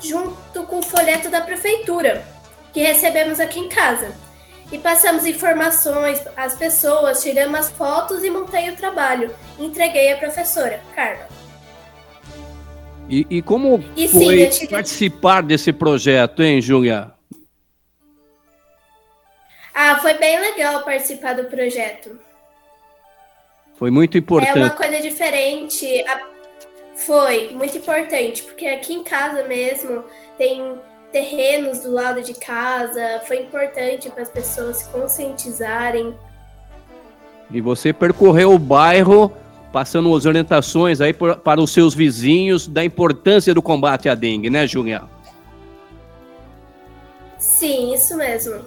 junto 0.00 0.62
com 0.62 0.78
o 0.78 0.82
folheto 0.82 1.28
da 1.28 1.40
prefeitura 1.40 2.24
que 2.72 2.80
recebemos 2.80 3.38
aqui 3.40 3.58
em 3.58 3.68
casa 3.68 4.14
e 4.72 4.78
passamos 4.78 5.26
informações 5.26 6.22
às 6.36 6.54
pessoas, 6.54 7.22
tiramos 7.22 7.58
as 7.58 7.70
fotos 7.70 8.22
e 8.22 8.30
montei 8.30 8.70
o 8.70 8.76
trabalho. 8.76 9.34
Entreguei 9.58 10.12
à 10.12 10.16
professora, 10.16 10.80
Carla. 10.94 11.28
E, 13.08 13.26
e 13.28 13.42
como 13.42 13.82
e 13.96 14.06
foi 14.06 14.50
sim, 14.52 14.66
participar 14.68 15.42
desse 15.42 15.72
projeto, 15.72 16.42
hein, 16.42 16.60
Júlia? 16.60 17.12
Ah, 19.74 19.98
foi 19.98 20.14
bem 20.14 20.38
legal 20.38 20.84
participar 20.84 21.34
do 21.34 21.44
projeto. 21.44 22.20
Foi 23.74 23.90
muito 23.90 24.16
importante. 24.16 24.58
É 24.58 24.62
uma 24.62 24.70
coisa 24.70 25.00
diferente. 25.00 26.04
Foi 26.94 27.48
muito 27.52 27.78
importante, 27.78 28.42
porque 28.42 28.66
aqui 28.66 28.92
em 28.92 29.02
casa 29.02 29.42
mesmo 29.44 30.04
tem 30.36 30.78
terrenos 31.12 31.80
do 31.80 31.92
lado 31.92 32.22
de 32.22 32.34
casa, 32.34 33.20
foi 33.26 33.40
importante 33.40 34.08
para 34.10 34.22
as 34.22 34.28
pessoas 34.28 34.78
se 34.78 34.88
conscientizarem. 34.90 36.14
E 37.50 37.60
você 37.60 37.92
percorreu 37.92 38.54
o 38.54 38.58
bairro 38.58 39.32
passando 39.72 40.14
as 40.14 40.26
orientações 40.26 41.00
aí 41.00 41.12
para 41.12 41.60
os 41.60 41.72
seus 41.72 41.94
vizinhos 41.94 42.66
da 42.66 42.84
importância 42.84 43.54
do 43.54 43.62
combate 43.62 44.08
à 44.08 44.14
dengue, 44.14 44.50
né, 44.50 44.66
Juliana? 44.66 45.08
Sim, 47.38 47.94
isso 47.94 48.16
mesmo. 48.16 48.60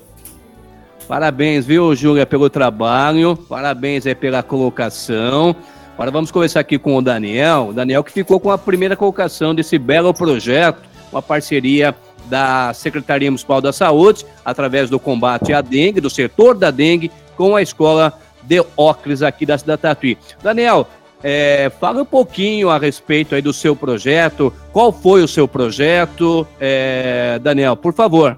Parabéns, 1.08 1.66
viu, 1.66 1.94
Júlia, 1.96 2.26
pelo 2.26 2.50
trabalho, 2.50 3.36
parabéns 3.36 4.08
aí 4.08 4.16
pela 4.16 4.42
colocação. 4.42 5.56
Agora 5.94 6.10
vamos 6.10 6.32
conversar 6.32 6.62
aqui 6.62 6.80
com 6.80 6.96
o 6.96 7.02
Daniel, 7.02 7.68
o 7.70 7.74
Daniel 7.74 8.04
que 8.04 8.12
ficou 8.12 8.40
com 8.40 8.50
a 8.50 8.58
primeira 8.58 8.96
colocação 8.96 9.54
desse 9.54 9.78
belo 9.78 10.14
projeto, 10.14 10.82
uma 11.12 11.22
parceria 11.22 11.94
da 12.26 12.74
Secretaria 12.74 13.30
Municipal 13.30 13.62
da 13.62 13.74
Saúde, 13.74 14.26
através 14.44 14.90
do 14.90 15.00
combate 15.00 15.54
à 15.54 15.62
dengue, 15.62 16.02
do 16.02 16.10
setor 16.10 16.56
da 16.56 16.72
dengue, 16.72 17.12
com 17.36 17.56
a 17.56 17.62
escola 17.62 18.14
de 18.42 18.64
Óculos 18.76 19.24
aqui 19.24 19.46
da 19.46 19.58
cidade 19.58 19.82
Tatuí. 19.82 20.18
Daniel, 20.42 20.88
é, 21.24 21.72
fala 21.80 22.02
um 22.02 22.06
pouquinho 22.06 22.70
a 22.70 22.78
respeito 22.78 23.34
aí 23.34 23.42
do 23.42 23.54
seu 23.54 23.76
projeto, 23.76 24.54
qual 24.74 24.92
foi 24.92 25.24
o 25.24 25.28
seu 25.28 25.48
projeto, 25.48 26.46
é, 26.60 27.40
Daniel, 27.40 27.78
por 27.78 27.94
favor. 27.94 28.36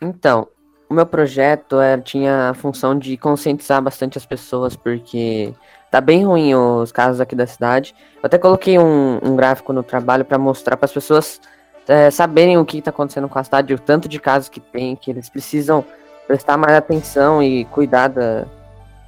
Então, 0.00 0.48
o 0.88 0.94
meu 0.94 1.06
projeto 1.06 1.80
é, 1.80 1.96
tinha 1.98 2.50
a 2.50 2.54
função 2.54 2.98
de 2.98 3.16
conscientizar 3.16 3.80
bastante 3.80 4.18
as 4.18 4.26
pessoas, 4.26 4.74
porque 4.74 5.54
tá 5.90 6.00
bem 6.00 6.24
ruim 6.24 6.54
os 6.54 6.90
casos 6.90 7.20
aqui 7.20 7.36
da 7.36 7.46
cidade. 7.46 7.94
Eu 8.16 8.26
até 8.26 8.36
coloquei 8.36 8.78
um, 8.78 9.20
um 9.22 9.36
gráfico 9.36 9.72
no 9.72 9.82
trabalho 9.82 10.24
para 10.24 10.38
mostrar 10.38 10.76
para 10.76 10.86
as 10.86 10.92
pessoas 10.92 11.40
é, 11.88 12.10
saberem 12.10 12.58
o 12.58 12.64
que 12.64 12.78
está 12.78 12.90
acontecendo 12.90 13.28
com 13.28 13.38
a 13.38 13.44
cidade, 13.44 13.74
o 13.74 13.78
tanto 13.78 14.08
de 14.08 14.18
casos 14.18 14.48
que 14.48 14.60
tem, 14.60 14.96
que 14.96 15.10
eles 15.10 15.28
precisam 15.28 15.84
prestar 16.26 16.56
mais 16.56 16.74
atenção 16.74 17.42
e 17.42 17.64
cuidar 17.66 18.08
da, 18.08 18.44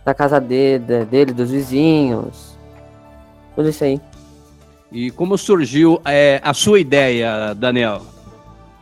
da 0.04 0.14
casa 0.14 0.40
dele, 0.40 1.04
dele, 1.04 1.32
dos 1.32 1.50
vizinhos, 1.50 2.56
tudo 3.54 3.68
isso 3.68 3.84
aí. 3.84 4.00
E 4.90 5.10
como 5.10 5.36
surgiu 5.36 6.00
é, 6.04 6.40
a 6.42 6.54
sua 6.54 6.80
ideia, 6.80 7.54
Daniel? 7.54 8.00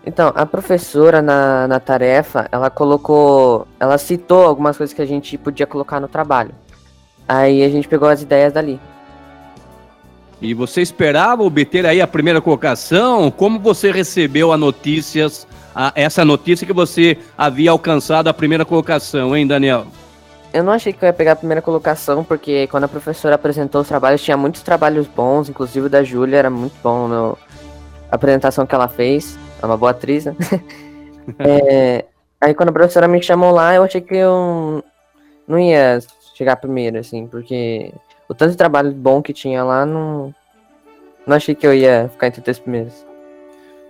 Então, 0.04 0.30
a 0.36 0.46
professora 0.46 1.20
na, 1.20 1.66
na 1.66 1.80
tarefa, 1.80 2.48
ela 2.52 2.70
colocou, 2.70 3.66
ela 3.80 3.98
citou 3.98 4.46
algumas 4.46 4.76
coisas 4.76 4.94
que 4.94 5.02
a 5.02 5.06
gente 5.06 5.36
podia 5.36 5.66
colocar 5.66 5.98
no 5.98 6.06
trabalho. 6.06 6.52
Aí 7.26 7.64
a 7.64 7.68
gente 7.68 7.88
pegou 7.88 8.08
as 8.08 8.22
ideias 8.22 8.52
dali. 8.52 8.78
E 10.40 10.52
você 10.52 10.82
esperava 10.82 11.42
obter 11.42 11.86
aí 11.86 12.00
a 12.00 12.06
primeira 12.06 12.40
colocação? 12.40 13.30
Como 13.30 13.58
você 13.58 13.90
recebeu 13.90 14.52
a 14.52 14.58
notícias, 14.58 15.46
a, 15.74 15.92
essa 15.94 16.24
notícia 16.24 16.66
que 16.66 16.72
você 16.72 17.18
havia 17.36 17.70
alcançado 17.70 18.28
a 18.28 18.34
primeira 18.34 18.64
colocação, 18.64 19.34
hein, 19.34 19.46
Daniel? 19.46 19.86
Eu 20.52 20.62
não 20.62 20.72
achei 20.72 20.92
que 20.92 21.02
eu 21.04 21.06
ia 21.06 21.12
pegar 21.12 21.32
a 21.32 21.36
primeira 21.36 21.62
colocação, 21.62 22.22
porque 22.22 22.66
quando 22.68 22.84
a 22.84 22.88
professora 22.88 23.34
apresentou 23.34 23.80
os 23.80 23.88
trabalhos, 23.88 24.22
tinha 24.22 24.36
muitos 24.36 24.62
trabalhos 24.62 25.06
bons, 25.06 25.48
inclusive 25.48 25.86
o 25.86 25.90
da 25.90 26.02
Júlia 26.02 26.38
era 26.38 26.50
muito 26.50 26.74
bom 26.82 27.08
no, 27.08 27.38
a 28.10 28.14
apresentação 28.14 28.66
que 28.66 28.74
ela 28.74 28.88
fez. 28.88 29.38
é 29.62 29.66
uma 29.66 29.76
boa 29.76 29.90
atriz, 29.90 30.26
né? 30.26 30.36
é, 31.40 32.04
aí 32.40 32.54
quando 32.54 32.70
a 32.70 32.72
professora 32.72 33.08
me 33.08 33.22
chamou 33.22 33.52
lá, 33.52 33.74
eu 33.74 33.82
achei 33.82 34.00
que 34.00 34.16
eu 34.16 34.82
não 35.48 35.58
ia 35.58 35.98
chegar 36.34 36.56
primeiro, 36.56 36.98
assim, 36.98 37.26
porque 37.26 37.92
o 38.28 38.34
tanto 38.34 38.52
de 38.52 38.56
trabalho 38.56 38.92
bom 38.92 39.22
que 39.22 39.32
tinha 39.32 39.62
lá, 39.62 39.86
não, 39.86 40.34
não 41.26 41.36
achei 41.36 41.54
que 41.54 41.66
eu 41.66 41.74
ia 41.74 42.08
ficar 42.12 42.28
entre 42.28 42.40
os 42.40 42.44
três 42.44 42.58
primeiros. 42.58 43.06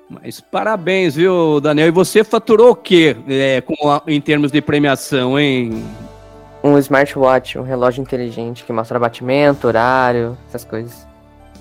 Mas 0.08 0.40
parabéns, 0.40 1.16
viu, 1.16 1.60
Daniel? 1.60 1.88
E 1.88 1.90
você 1.90 2.22
faturou 2.22 2.70
o 2.70 2.76
quê 2.76 3.16
é, 3.28 3.62
a, 3.84 4.02
em 4.06 4.20
termos 4.20 4.52
de 4.52 4.60
premiação, 4.60 5.38
hein? 5.38 5.82
Um 6.62 6.78
smartwatch, 6.78 7.58
um 7.58 7.62
relógio 7.62 8.02
inteligente 8.02 8.64
que 8.64 8.72
mostra 8.72 8.98
batimento, 8.98 9.66
horário, 9.66 10.36
essas 10.48 10.64
coisas. 10.64 11.06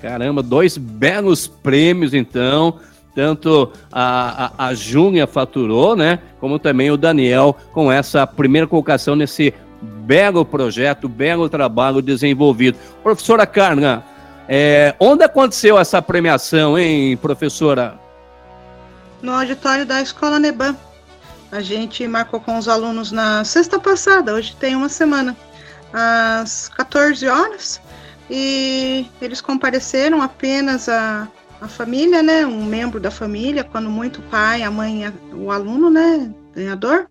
Caramba, 0.02 0.44
dois 0.44 0.78
belos 0.78 1.48
prêmios, 1.48 2.14
então. 2.14 2.80
Tanto 3.16 3.72
a, 3.92 4.52
a, 4.58 4.68
a 4.68 4.74
Júnia 4.74 5.26
faturou, 5.26 5.96
né? 5.96 6.20
Como 6.40 6.60
também 6.60 6.92
o 6.92 6.98
Daniel 6.98 7.56
com 7.72 7.92
essa 7.92 8.28
primeira 8.28 8.68
colocação 8.68 9.16
nesse 9.16 9.54
belo 9.82 10.46
projeto, 10.46 11.08
belo 11.08 11.50
trabalho 11.50 12.02
desenvolvido. 12.02 12.78
Professora 13.04 13.46
Carla, 13.46 14.04
é, 14.48 14.96
onde 15.00 15.24
aconteceu 15.24 15.78
essa 15.78 16.02
premiação, 16.02 16.78
hein, 16.78 17.18
professora? 17.18 18.00
No 19.22 19.32
auditório 19.32 19.86
da 19.86 20.02
Escola 20.02 20.40
Neban. 20.40 20.76
A 21.52 21.62
gente 21.62 22.06
marcou 22.08 22.40
com 22.42 22.58
os 22.58 22.68
alunos 22.68 23.12
na 23.12 23.44
sexta 23.46 23.80
passada, 23.80 24.34
hoje 24.34 24.56
tem 24.60 24.76
uma 24.76 24.90
semana, 24.90 25.38
às 25.94 26.68
14 26.70 27.26
horas, 27.28 27.80
e 28.30 29.06
eles 29.22 29.40
compareceram 29.40 30.22
apenas 30.22 30.90
a, 30.90 31.28
a 31.62 31.68
família, 31.68 32.22
né, 32.22 32.46
um 32.46 32.66
membro 32.66 33.00
da 33.00 33.10
família, 33.10 33.64
quando 33.64 33.90
muito 33.90 34.20
o 34.20 34.24
pai, 34.24 34.64
a 34.64 34.72
mãe, 34.72 35.14
o 35.34 35.52
aluno, 35.52 35.90
né, 35.90 36.30
ganhador, 36.54 37.08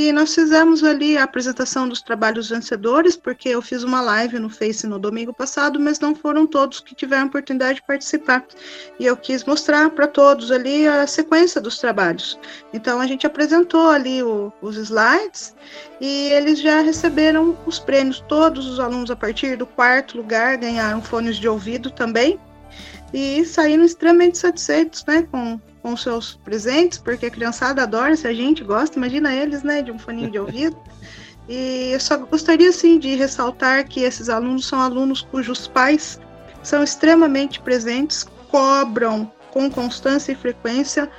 e 0.00 0.12
nós 0.12 0.34
fizemos 0.34 0.82
ali 0.82 1.18
a 1.18 1.24
apresentação 1.24 1.86
dos 1.86 2.00
trabalhos 2.00 2.48
vencedores, 2.48 3.16
porque 3.16 3.50
eu 3.50 3.60
fiz 3.60 3.82
uma 3.82 4.00
live 4.00 4.38
no 4.38 4.48
Face 4.48 4.86
no 4.86 4.98
domingo 4.98 5.30
passado, 5.30 5.78
mas 5.78 6.00
não 6.00 6.14
foram 6.14 6.46
todos 6.46 6.80
que 6.80 6.94
tiveram 6.94 7.26
oportunidade 7.26 7.74
de 7.74 7.82
participar. 7.82 8.42
E 8.98 9.04
eu 9.04 9.14
quis 9.14 9.44
mostrar 9.44 9.90
para 9.90 10.06
todos 10.06 10.50
ali 10.50 10.88
a 10.88 11.06
sequência 11.06 11.60
dos 11.60 11.78
trabalhos. 11.78 12.38
Então 12.72 12.98
a 12.98 13.06
gente 13.06 13.26
apresentou 13.26 13.90
ali 13.90 14.22
o, 14.22 14.50
os 14.62 14.78
slides 14.78 15.54
e 16.00 16.28
eles 16.32 16.60
já 16.60 16.80
receberam 16.80 17.54
os 17.66 17.78
prêmios. 17.78 18.24
Todos 18.26 18.66
os 18.66 18.80
alunos 18.80 19.10
a 19.10 19.16
partir 19.16 19.54
do 19.58 19.66
quarto 19.66 20.16
lugar 20.16 20.56
ganharam 20.56 21.02
fones 21.02 21.36
de 21.36 21.46
ouvido 21.46 21.90
também 21.90 22.40
e 23.12 23.44
saíram 23.44 23.84
extremamente 23.84 24.38
satisfeitos, 24.38 25.04
né, 25.04 25.28
com 25.30 25.60
com 25.82 25.96
seus 25.96 26.34
presentes, 26.44 26.98
porque 26.98 27.26
a 27.26 27.30
criançada 27.30 27.82
adora, 27.82 28.16
se 28.16 28.26
a 28.26 28.34
gente 28.34 28.62
gosta, 28.62 28.98
imagina 28.98 29.34
eles, 29.34 29.62
né, 29.62 29.82
de 29.82 29.90
um 29.90 29.98
foninho 29.98 30.30
de 30.30 30.38
ouvido. 30.40 30.76
E 31.48 31.90
eu 31.92 32.00
só 32.00 32.16
gostaria, 32.16 32.68
assim, 32.68 32.98
de 32.98 33.14
ressaltar 33.16 33.86
que 33.88 34.00
esses 34.00 34.28
alunos 34.28 34.66
são 34.66 34.80
alunos 34.80 35.22
cujos 35.22 35.66
pais 35.66 36.20
são 36.62 36.82
extremamente 36.82 37.60
presentes, 37.60 38.26
cobram 38.48 39.30
com 39.50 39.70
constância 39.70 40.32
e 40.32 40.34
frequência. 40.34 41.10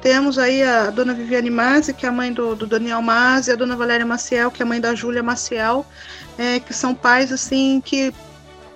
Temos 0.00 0.38
aí 0.38 0.62
a 0.62 0.90
dona 0.90 1.14
Viviane 1.14 1.50
Mazzi, 1.50 1.94
que 1.94 2.06
é 2.06 2.08
a 2.08 2.12
mãe 2.12 2.32
do, 2.32 2.54
do 2.54 2.66
Daniel 2.66 3.02
Mazzi, 3.02 3.50
a 3.50 3.56
dona 3.56 3.76
Valéria 3.76 4.06
Maciel, 4.06 4.50
que 4.50 4.62
é 4.62 4.64
a 4.64 4.68
mãe 4.68 4.80
da 4.80 4.94
Júlia 4.94 5.22
Maciel, 5.22 5.84
é, 6.38 6.60
que 6.60 6.72
são 6.72 6.94
pais, 6.94 7.32
assim, 7.32 7.80
que, 7.84 8.12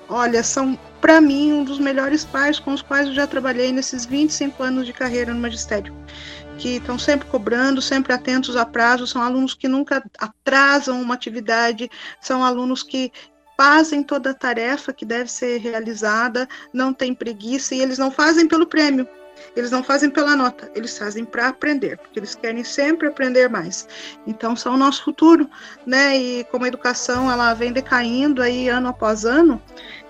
olha, 0.08 0.42
são 0.42 0.78
para 1.00 1.20
mim, 1.20 1.52
um 1.52 1.64
dos 1.64 1.78
melhores 1.78 2.24
pais 2.24 2.58
com 2.58 2.72
os 2.72 2.82
quais 2.82 3.08
eu 3.08 3.14
já 3.14 3.26
trabalhei 3.26 3.72
nesses 3.72 4.04
25 4.04 4.62
anos 4.62 4.86
de 4.86 4.92
carreira 4.92 5.32
no 5.32 5.40
magistério, 5.40 5.94
que 6.58 6.76
estão 6.76 6.98
sempre 6.98 7.26
cobrando, 7.28 7.80
sempre 7.80 8.12
atentos 8.12 8.56
a 8.56 8.66
prazos, 8.66 9.10
são 9.10 9.22
alunos 9.22 9.54
que 9.54 9.66
nunca 9.66 10.04
atrasam 10.18 11.00
uma 11.00 11.14
atividade, 11.14 11.90
são 12.20 12.44
alunos 12.44 12.82
que 12.82 13.10
fazem 13.56 14.02
toda 14.02 14.30
a 14.30 14.34
tarefa 14.34 14.92
que 14.92 15.04
deve 15.04 15.30
ser 15.30 15.58
realizada, 15.58 16.48
não 16.72 16.92
tem 16.92 17.14
preguiça 17.14 17.74
e 17.74 17.80
eles 17.80 17.98
não 17.98 18.10
fazem 18.10 18.48
pelo 18.48 18.66
prêmio, 18.66 19.06
eles 19.56 19.70
não 19.70 19.82
fazem 19.82 20.10
pela 20.10 20.36
nota, 20.36 20.70
eles 20.74 20.96
fazem 20.96 21.24
para 21.24 21.48
aprender, 21.48 21.98
porque 21.98 22.18
eles 22.18 22.34
querem 22.34 22.64
sempre 22.64 23.08
aprender 23.08 23.48
mais. 23.48 23.86
Então 24.26 24.54
são 24.54 24.74
o 24.74 24.78
nosso 24.78 25.04
futuro, 25.04 25.48
né? 25.86 26.16
E 26.16 26.44
como 26.44 26.64
a 26.64 26.68
educação 26.68 27.30
ela 27.30 27.52
vem 27.54 27.72
decaindo 27.72 28.42
aí 28.42 28.68
ano 28.68 28.88
após 28.88 29.24
ano, 29.24 29.60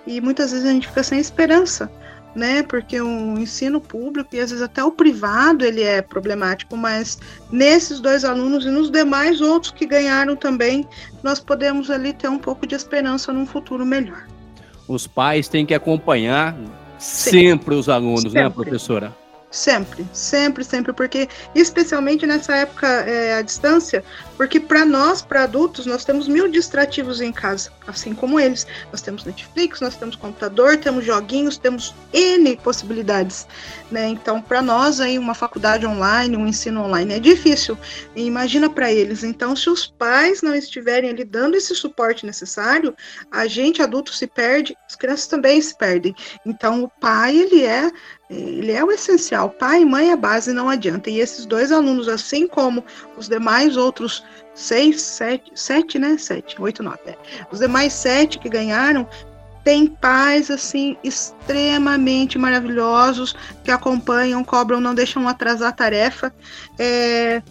e 0.05 0.19
muitas 0.21 0.51
vezes 0.51 0.65
a 0.65 0.71
gente 0.71 0.87
fica 0.87 1.03
sem 1.03 1.19
esperança, 1.19 1.91
né? 2.35 2.63
Porque 2.63 2.99
o 2.99 3.37
ensino 3.37 3.79
público 3.79 4.35
e 4.35 4.39
às 4.39 4.49
vezes 4.51 4.63
até 4.63 4.83
o 4.83 4.91
privado 4.91 5.65
ele 5.65 5.81
é 5.81 6.01
problemático, 6.01 6.75
mas 6.77 7.19
nesses 7.51 7.99
dois 7.99 8.23
alunos 8.23 8.65
e 8.65 8.69
nos 8.69 8.89
demais 8.89 9.41
outros 9.41 9.71
que 9.71 9.85
ganharam 9.85 10.35
também, 10.35 10.87
nós 11.21 11.39
podemos 11.39 11.89
ali 11.89 12.13
ter 12.13 12.29
um 12.29 12.39
pouco 12.39 12.65
de 12.65 12.75
esperança 12.75 13.31
num 13.31 13.45
futuro 13.45 13.85
melhor. 13.85 14.25
Os 14.87 15.07
pais 15.07 15.47
têm 15.47 15.65
que 15.65 15.73
acompanhar 15.73 16.55
sempre, 16.97 17.49
sempre 17.49 17.75
os 17.75 17.89
alunos, 17.89 18.33
né, 18.33 18.43
sempre. 18.43 18.43
né, 18.43 18.49
professora? 18.49 19.20
Sempre, 19.51 20.07
sempre, 20.13 20.63
sempre, 20.63 20.93
porque 20.93 21.27
especialmente 21.53 22.25
nessa 22.25 22.55
época 22.55 22.87
é, 22.87 23.37
à 23.37 23.41
distância, 23.41 24.01
porque 24.37 24.61
para 24.61 24.85
nós, 24.85 25.21
para 25.21 25.43
adultos, 25.43 25.85
nós 25.85 26.05
temos 26.05 26.25
mil 26.25 26.47
distrativos 26.47 27.19
em 27.19 27.33
casa, 27.33 27.69
assim 27.85 28.15
como 28.15 28.39
eles. 28.39 28.65
Nós 28.91 29.01
temos 29.01 29.25
Netflix, 29.25 29.81
nós 29.81 29.97
temos 29.97 30.15
computador, 30.15 30.77
temos 30.77 31.05
joguinhos, 31.05 31.57
temos 31.57 31.93
N 32.13 32.55
possibilidades, 32.57 33.45
né? 33.91 34.07
Então, 34.07 34.41
para 34.41 34.61
nós 34.61 35.01
aí 35.01 35.19
uma 35.19 35.35
faculdade 35.35 35.85
online, 35.85 36.37
um 36.37 36.47
ensino 36.47 36.85
online 36.85 37.15
é 37.15 37.19
difícil. 37.19 37.77
E 38.15 38.23
imagina 38.23 38.69
para 38.69 38.91
eles. 38.91 39.21
Então, 39.21 39.53
se 39.53 39.69
os 39.69 39.85
pais 39.85 40.41
não 40.41 40.55
estiverem 40.55 41.09
ali 41.09 41.25
dando 41.25 41.55
esse 41.55 41.75
suporte 41.75 42.25
necessário, 42.25 42.95
a 43.29 43.47
gente 43.47 43.81
adulto 43.81 44.13
se 44.13 44.27
perde, 44.27 44.75
as 44.87 44.95
crianças 44.95 45.27
também 45.27 45.61
se 45.61 45.77
perdem. 45.77 46.15
Então, 46.45 46.83
o 46.83 46.89
pai 46.89 47.37
ele 47.37 47.65
é 47.65 47.91
ele 48.31 48.71
é 48.71 48.83
o 48.83 48.91
essencial. 48.91 49.49
Pai 49.49 49.81
e 49.81 49.85
mãe 49.85 50.11
é 50.11 50.15
base, 50.15 50.53
não 50.53 50.69
adianta. 50.69 51.09
E 51.09 51.19
esses 51.19 51.45
dois 51.45 51.71
alunos, 51.71 52.07
assim 52.07 52.47
como 52.47 52.83
os 53.17 53.27
demais 53.27 53.75
outros 53.75 54.23
seis, 54.53 55.01
sete, 55.01 55.51
sete, 55.53 55.99
né? 55.99 56.17
Sete, 56.17 56.59
oito, 56.61 56.81
nove. 56.81 56.99
É. 57.05 57.17
Os 57.51 57.59
demais 57.59 57.93
sete 57.93 58.39
que 58.39 58.49
ganharam 58.49 59.07
têm 59.63 59.85
pais 59.85 60.49
assim 60.49 60.97
extremamente 61.03 62.37
maravilhosos 62.37 63.35
que 63.63 63.69
acompanham, 63.69 64.43
cobram, 64.43 64.81
não 64.81 64.95
deixam 64.95 65.27
atrasar 65.27 65.69
a 65.69 65.73
tarefa. 65.73 66.33
É, 66.79 67.41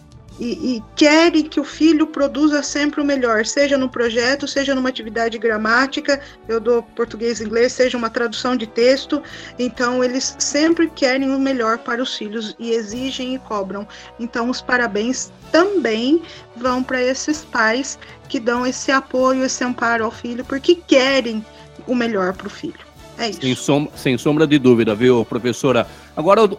e, 0.41 0.77
e, 0.77 0.83
querem 0.95 1.43
que 1.43 1.59
o 1.59 1.63
filho 1.63 2.07
produza 2.07 2.63
sempre 2.63 2.99
o 2.99 3.05
melhor, 3.05 3.45
seja 3.45 3.77
no 3.77 3.87
projeto, 3.87 4.47
seja 4.47 4.73
numa 4.73 4.89
atividade 4.89 5.37
gramática, 5.37 6.19
eu 6.47 6.59
dou 6.59 6.81
português 6.81 7.39
e 7.39 7.43
inglês, 7.43 7.73
seja 7.73 7.95
uma 7.95 8.09
tradução 8.09 8.55
de 8.55 8.65
texto. 8.65 9.21
Então, 9.59 10.03
eles 10.03 10.35
sempre 10.39 10.89
querem 10.89 11.29
o 11.29 11.39
melhor 11.39 11.77
para 11.77 12.01
os 12.01 12.17
filhos 12.17 12.55
e 12.57 12.71
exigem 12.71 13.35
e 13.35 13.39
cobram. 13.39 13.87
Então, 14.19 14.49
os 14.49 14.63
parabéns 14.63 15.31
também 15.51 16.23
vão 16.55 16.81
para 16.81 16.99
esses 16.99 17.45
pais 17.45 17.99
que 18.27 18.39
dão 18.39 18.65
esse 18.65 18.91
apoio, 18.91 19.45
esse 19.45 19.63
amparo 19.63 20.05
ao 20.05 20.11
filho, 20.11 20.43
porque 20.43 20.73
querem 20.73 21.45
o 21.85 21.93
melhor 21.93 22.33
para 22.33 22.47
o 22.47 22.49
filho. 22.49 22.91
É 23.19 23.29
isso. 23.29 23.41
Sem, 23.41 23.55
som 23.55 23.87
sem 23.95 24.17
sombra 24.17 24.47
de 24.47 24.57
dúvida, 24.57 24.95
viu, 24.95 25.23
professora? 25.23 25.85
Agora, 26.17 26.49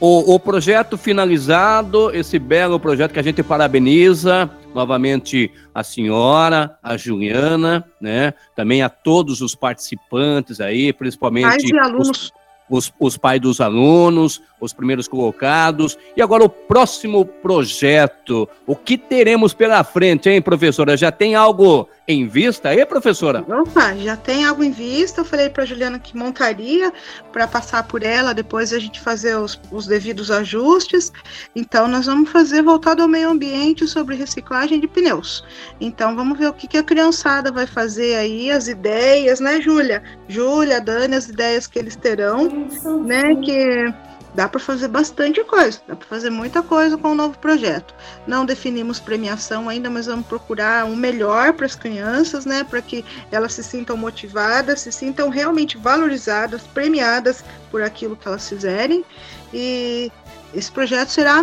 o, 0.00 0.34
o 0.34 0.40
projeto 0.40 0.96
finalizado, 0.96 2.10
esse 2.14 2.38
belo 2.38 2.80
projeto 2.80 3.12
que 3.12 3.18
a 3.18 3.22
gente 3.22 3.42
parabeniza 3.42 4.50
novamente 4.74 5.52
a 5.74 5.82
senhora, 5.82 6.78
a 6.82 6.96
Juliana, 6.96 7.84
né? 8.00 8.32
Também 8.56 8.82
a 8.82 8.88
todos 8.88 9.40
os 9.40 9.54
participantes 9.54 10.60
aí, 10.60 10.92
principalmente. 10.92 11.70
Os, 11.98 12.32
os, 12.70 12.92
os 13.00 13.18
pais 13.18 13.40
dos 13.40 13.60
alunos, 13.60 14.40
os 14.60 14.72
primeiros 14.72 15.08
colocados. 15.08 15.98
E 16.16 16.22
agora 16.22 16.44
o 16.44 16.48
próximo 16.48 17.24
projeto. 17.24 18.48
O 18.66 18.76
que 18.76 18.96
teremos 18.96 19.52
pela 19.52 19.82
frente, 19.82 20.30
hein, 20.30 20.40
professora? 20.40 20.96
Já 20.96 21.10
tem 21.10 21.34
algo 21.34 21.88
em 22.10 22.26
vista 22.26 22.70
aí, 22.70 22.84
professora? 22.84 23.44
Opa, 23.48 23.94
já 23.96 24.16
tem 24.16 24.44
algo 24.44 24.62
em 24.62 24.70
vista. 24.70 25.20
Eu 25.20 25.24
falei 25.24 25.48
para 25.48 25.64
Juliana 25.64 25.98
que 25.98 26.16
montaria 26.16 26.92
para 27.32 27.46
passar 27.46 27.84
por 27.84 28.02
ela, 28.02 28.34
depois 28.34 28.72
a 28.72 28.78
gente 28.78 29.00
fazer 29.00 29.36
os, 29.36 29.60
os, 29.70 29.86
devidos 29.86 30.30
ajustes. 30.30 31.12
Então, 31.54 31.86
nós 31.88 32.06
vamos 32.06 32.30
fazer 32.30 32.62
voltado 32.62 33.02
ao 33.02 33.08
meio 33.08 33.30
ambiente 33.30 33.86
sobre 33.86 34.16
reciclagem 34.16 34.80
de 34.80 34.88
pneus. 34.88 35.44
Então, 35.80 36.16
vamos 36.16 36.38
ver 36.38 36.48
o 36.48 36.52
que, 36.52 36.66
que 36.66 36.78
a 36.78 36.82
criançada 36.82 37.50
vai 37.52 37.66
fazer 37.66 38.16
aí, 38.16 38.50
as 38.50 38.68
ideias, 38.68 39.40
né, 39.40 39.60
Júlia? 39.60 40.02
Júlia, 40.28 40.80
Dani, 40.80 41.16
as 41.16 41.28
ideias 41.28 41.66
que 41.66 41.78
eles 41.78 41.96
terão, 41.96 42.68
né? 43.06 43.34
Que 43.36 44.09
dá 44.34 44.48
para 44.48 44.60
fazer 44.60 44.88
bastante 44.88 45.42
coisa, 45.44 45.80
dá 45.86 45.96
para 45.96 46.06
fazer 46.06 46.30
muita 46.30 46.62
coisa 46.62 46.96
com 46.96 47.12
o 47.12 47.14
novo 47.14 47.38
projeto. 47.38 47.94
Não 48.26 48.44
definimos 48.44 49.00
premiação 49.00 49.68
ainda, 49.68 49.90
mas 49.90 50.06
vamos 50.06 50.26
procurar 50.26 50.84
um 50.84 50.96
melhor 50.96 51.52
para 51.52 51.66
as 51.66 51.74
crianças, 51.74 52.44
né, 52.46 52.64
para 52.64 52.80
que 52.80 53.04
elas 53.30 53.52
se 53.54 53.62
sintam 53.62 53.96
motivadas, 53.96 54.80
se 54.80 54.92
sintam 54.92 55.28
realmente 55.28 55.76
valorizadas, 55.76 56.62
premiadas 56.62 57.44
por 57.70 57.82
aquilo 57.82 58.16
que 58.16 58.26
elas 58.26 58.48
fizerem. 58.48 59.04
E 59.52 60.10
esse 60.54 60.70
projeto 60.70 61.10
será 61.10 61.40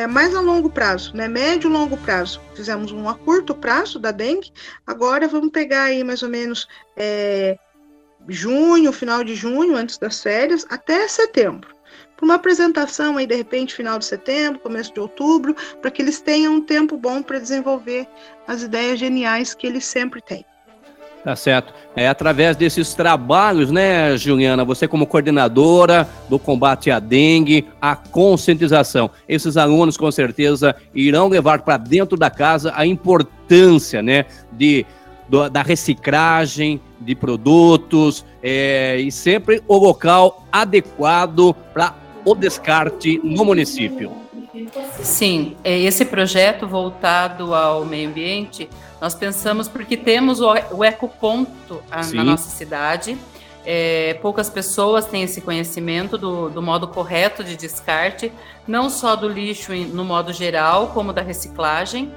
é 0.00 0.06
mais 0.06 0.34
a 0.34 0.40
longo 0.40 0.70
prazo, 0.70 1.16
né? 1.16 1.26
Médio 1.26 1.68
e 1.68 1.72
longo 1.72 1.96
prazo. 1.96 2.40
Fizemos 2.54 2.92
um 2.92 3.08
a 3.08 3.14
curto 3.14 3.54
prazo 3.54 3.98
da 3.98 4.10
dengue, 4.10 4.52
agora 4.86 5.26
vamos 5.26 5.50
pegar 5.50 5.84
aí 5.84 6.04
mais 6.04 6.22
ou 6.22 6.28
menos 6.28 6.68
é, 6.96 7.56
junho, 8.28 8.92
final 8.92 9.24
de 9.24 9.34
junho, 9.34 9.76
antes 9.76 9.98
das 9.98 10.22
férias, 10.22 10.64
até 10.68 11.06
setembro. 11.08 11.75
Para 12.16 12.24
uma 12.24 12.34
apresentação 12.34 13.18
aí, 13.18 13.26
de 13.26 13.34
repente, 13.34 13.74
final 13.74 13.98
de 13.98 14.04
setembro, 14.04 14.58
começo 14.60 14.92
de 14.92 15.00
outubro, 15.00 15.54
para 15.82 15.90
que 15.90 16.00
eles 16.00 16.20
tenham 16.20 16.54
um 16.54 16.60
tempo 16.62 16.96
bom 16.96 17.22
para 17.22 17.38
desenvolver 17.38 18.08
as 18.48 18.62
ideias 18.62 18.98
geniais 18.98 19.54
que 19.54 19.66
eles 19.66 19.84
sempre 19.84 20.22
têm. 20.22 20.44
Tá 21.26 21.34
certo. 21.34 21.74
É 21.96 22.08
através 22.08 22.56
desses 22.56 22.94
trabalhos, 22.94 23.72
né, 23.72 24.16
Juliana? 24.16 24.64
Você 24.64 24.86
como 24.86 25.08
coordenadora 25.08 26.08
do 26.28 26.38
combate 26.38 26.88
à 26.88 27.00
dengue, 27.00 27.66
a 27.82 27.96
conscientização. 27.96 29.10
Esses 29.28 29.56
alunos 29.56 29.96
com 29.96 30.08
certeza 30.12 30.76
irão 30.94 31.26
levar 31.26 31.62
para 31.62 31.78
dentro 31.78 32.16
da 32.16 32.30
casa 32.30 32.72
a 32.76 32.86
importância, 32.86 34.00
né, 34.02 34.24
de 34.52 34.86
do, 35.28 35.50
da 35.50 35.62
reciclagem 35.62 36.80
de 37.00 37.14
produtos 37.14 38.24
é, 38.42 38.96
e 39.00 39.10
sempre 39.10 39.60
o 39.66 39.76
local 39.76 40.46
adequado 40.52 41.54
para 41.74 42.05
o 42.26 42.34
descarte 42.34 43.20
no 43.22 43.44
município. 43.44 44.12
Sim, 45.00 45.56
é, 45.62 45.78
esse 45.78 46.04
projeto 46.04 46.66
voltado 46.66 47.54
ao 47.54 47.84
meio 47.84 48.08
ambiente, 48.08 48.68
nós 49.00 49.14
pensamos 49.14 49.68
porque 49.68 49.96
temos 49.96 50.40
o, 50.40 50.84
ecoponto 50.84 51.80
na 52.12 52.24
nossa 52.24 52.50
cidade. 52.50 53.16
É, 53.64 54.14
poucas 54.14 54.50
pessoas 54.50 55.06
têm 55.06 55.22
esse 55.22 55.40
conhecimento 55.40 56.18
do, 56.18 56.48
do, 56.48 56.62
modo 56.62 56.88
correto 56.88 57.44
de 57.44 57.56
descarte, 57.56 58.32
não 58.66 58.90
só 58.90 59.14
do 59.14 59.28
lixo 59.28 59.72
no 59.72 60.04
modo 60.04 60.32
geral, 60.32 60.88
como 60.88 61.12
da 61.12 61.22
reciclagem. 61.22 62.12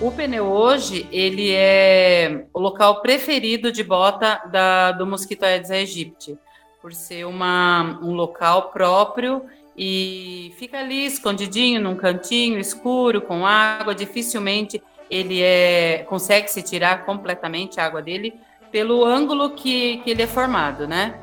O 0.00 0.10
pneu 0.10 0.46
hoje, 0.46 1.06
ele 1.12 1.52
é 1.52 2.46
o 2.54 2.58
local 2.58 3.02
preferido 3.02 3.70
de 3.70 3.84
bota 3.84 4.40
da, 4.50 4.92
do 4.92 5.06
mosquito 5.06 5.42
Aedes 5.44 5.70
aegypti, 5.70 6.38
por 6.80 6.92
ser 6.92 7.26
uma, 7.26 7.98
um 8.02 8.12
local 8.12 8.70
próprio 8.70 9.44
e 9.76 10.52
fica 10.58 10.78
ali 10.78 11.06
escondidinho 11.06 11.80
num 11.80 11.94
cantinho 11.94 12.58
escuro 12.58 13.20
com 13.20 13.46
água, 13.46 13.94
dificilmente 13.94 14.82
ele 15.10 15.42
é 15.42 16.04
consegue 16.08 16.50
se 16.50 16.62
tirar 16.62 17.04
completamente 17.04 17.80
a 17.80 17.86
água 17.86 18.00
dele 18.00 18.34
pelo 18.70 19.04
ângulo 19.04 19.50
que, 19.50 19.98
que 19.98 20.10
ele 20.10 20.22
é 20.22 20.26
formado, 20.26 20.86
né? 20.86 21.18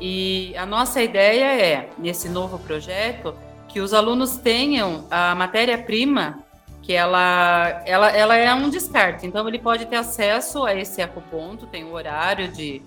E 0.00 0.54
a 0.56 0.66
nossa 0.66 1.02
ideia 1.02 1.44
é, 1.44 1.90
nesse 1.98 2.28
novo 2.28 2.58
projeto, 2.58 3.34
que 3.68 3.80
os 3.80 3.94
alunos 3.94 4.36
tenham 4.36 5.06
a 5.10 5.34
matéria-prima 5.34 6.44
que 6.82 6.92
ela, 6.92 7.82
ela, 7.86 8.10
ela 8.10 8.36
é 8.36 8.52
um 8.52 8.68
descarte. 8.68 9.24
Então, 9.26 9.46
ele 9.46 9.58
pode 9.58 9.86
ter 9.86 9.96
acesso 9.96 10.64
a 10.64 10.74
esse 10.74 11.00
ecoponto, 11.00 11.66
tem 11.66 11.84
o 11.84 11.92
horário 11.92 12.48
de, 12.48 12.82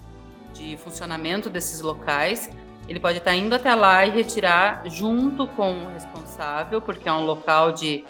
de 0.55 0.77
funcionamento 0.77 1.49
desses 1.49 1.81
locais. 1.81 2.49
Ele 2.87 2.99
pode 2.99 3.17
estar 3.17 3.35
indo 3.35 3.53
até 3.53 3.73
lá 3.75 4.05
e 4.05 4.11
retirar 4.11 4.83
junto 4.89 5.47
com 5.47 5.73
o 5.73 5.93
responsável, 5.93 6.81
porque 6.81 7.09
é 7.09 7.13
um 7.13 7.25
local 7.25 7.71
de, 7.71 8.05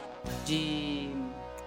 de 0.46 1.10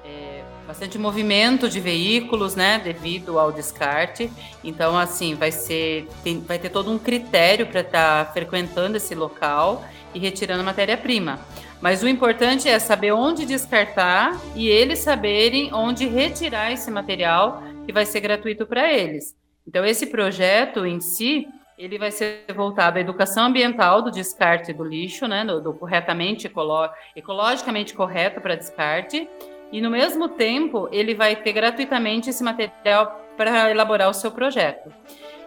é, 0.05 0.43
bastante 0.67 0.99
movimento 0.99 1.69
de 1.69 1.81
veículos, 1.81 2.55
né, 2.55 2.79
devido 2.79 3.39
ao 3.39 3.51
descarte. 3.51 4.31
Então, 4.63 4.97
assim, 4.97 5.35
vai 5.35 5.51
ser, 5.51 6.07
tem, 6.23 6.41
vai 6.41 6.59
ter 6.59 6.69
todo 6.69 6.91
um 6.91 6.99
critério 6.99 7.67
para 7.67 7.81
estar 7.81 8.33
frequentando 8.33 8.97
esse 8.97 9.15
local 9.15 9.85
e 10.15 10.19
retirando 10.19 10.63
matéria-prima. 10.63 11.41
Mas 11.81 12.03
o 12.03 12.09
importante 12.09 12.69
é 12.69 12.79
saber 12.79 13.13
onde 13.13 13.47
descartar 13.47 14.39
e 14.55 14.69
eles 14.69 14.99
saberem 14.99 15.73
onde 15.73 16.07
retirar 16.07 16.73
esse 16.73 16.91
material 16.91 17.63
que 17.87 17.93
vai 17.93 18.05
ser 18.05 18.21
gratuito 18.21 18.67
para 18.67 18.93
eles. 18.93 19.35
Então 19.69 19.85
esse 19.85 20.07
projeto 20.07 20.87
em 20.87 20.99
si, 20.99 21.47
ele 21.77 21.99
vai 21.99 22.11
ser 22.11 22.47
voltado 22.57 22.97
à 22.97 23.03
educação 23.03 23.45
ambiental 23.45 24.01
do 24.01 24.11
descarte 24.11 24.73
do 24.73 24.83
lixo, 24.83 25.29
né, 25.29 25.45
do, 25.45 25.61
do 25.61 25.75
corretamente 25.75 26.47
ecolo 26.47 26.89
ecologicamente 27.15 27.93
correto 27.93 28.41
para 28.41 28.57
descarte, 28.57 29.29
e 29.71 29.83
no 29.83 29.91
mesmo 29.91 30.31
tempo 30.31 30.89
ele 30.91 31.15
vai 31.15 31.37
ter 31.37 31.53
gratuitamente 31.53 32.31
esse 32.31 32.43
material 32.43 33.21
para 33.37 33.71
elaborar 33.71 34.09
o 34.09 34.15
seu 34.15 34.31
projeto. 34.31 34.91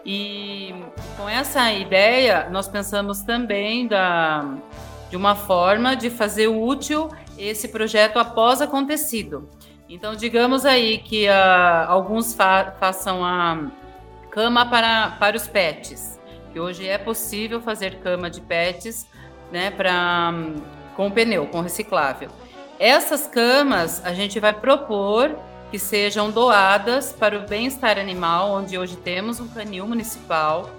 E 0.06 0.72
com 1.16 1.28
essa 1.28 1.72
ideia, 1.72 2.48
nós 2.48 2.68
pensamos 2.68 3.22
também 3.22 3.88
da 3.88 4.56
de 5.10 5.16
uma 5.16 5.34
forma 5.34 5.94
de 5.94 6.08
fazer 6.08 6.46
útil 6.46 7.10
esse 7.36 7.68
projeto 7.68 8.18
após 8.18 8.62
acontecido. 8.62 9.48
Então, 9.88 10.14
digamos 10.14 10.64
aí 10.64 10.98
que 10.98 11.28
uh, 11.28 11.86
alguns 11.86 12.34
fa 12.34 12.72
façam 12.80 13.22
a 13.22 13.70
cama 14.32 14.64
para, 14.64 15.10
para 15.20 15.36
os 15.36 15.46
pets, 15.46 16.18
que 16.52 16.58
hoje 16.58 16.88
é 16.88 16.96
possível 16.96 17.60
fazer 17.60 17.98
cama 17.98 18.30
de 18.30 18.40
pets 18.40 19.06
né, 19.52 19.70
pra, 19.70 20.32
com 20.96 21.10
pneu, 21.10 21.46
com 21.46 21.60
reciclável. 21.60 22.30
Essas 22.78 23.26
camas 23.26 24.04
a 24.04 24.14
gente 24.14 24.40
vai 24.40 24.54
propor 24.54 25.36
que 25.70 25.78
sejam 25.78 26.30
doadas 26.30 27.12
para 27.12 27.38
o 27.38 27.46
bem-estar 27.46 27.98
animal, 27.98 28.52
onde 28.52 28.78
hoje 28.78 28.96
temos 28.96 29.38
um 29.38 29.48
canil 29.48 29.86
municipal. 29.86 30.70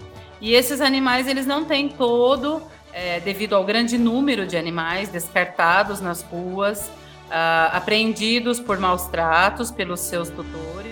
E 0.41 0.53
esses 0.53 0.81
animais 0.81 1.27
eles 1.27 1.45
não 1.45 1.63
têm 1.63 1.89
todo 1.89 2.61
é, 2.91 3.19
devido 3.19 3.55
ao 3.55 3.63
grande 3.63 3.99
número 3.99 4.47
de 4.47 4.57
animais 4.57 5.09
descartados 5.09 6.01
nas 6.01 6.23
ruas, 6.23 6.87
uh, 6.87 7.69
apreendidos 7.71 8.59
por 8.59 8.79
maus 8.79 9.05
tratos 9.05 9.71
pelos 9.71 9.99
seus 9.99 10.29
tutores. 10.29 10.83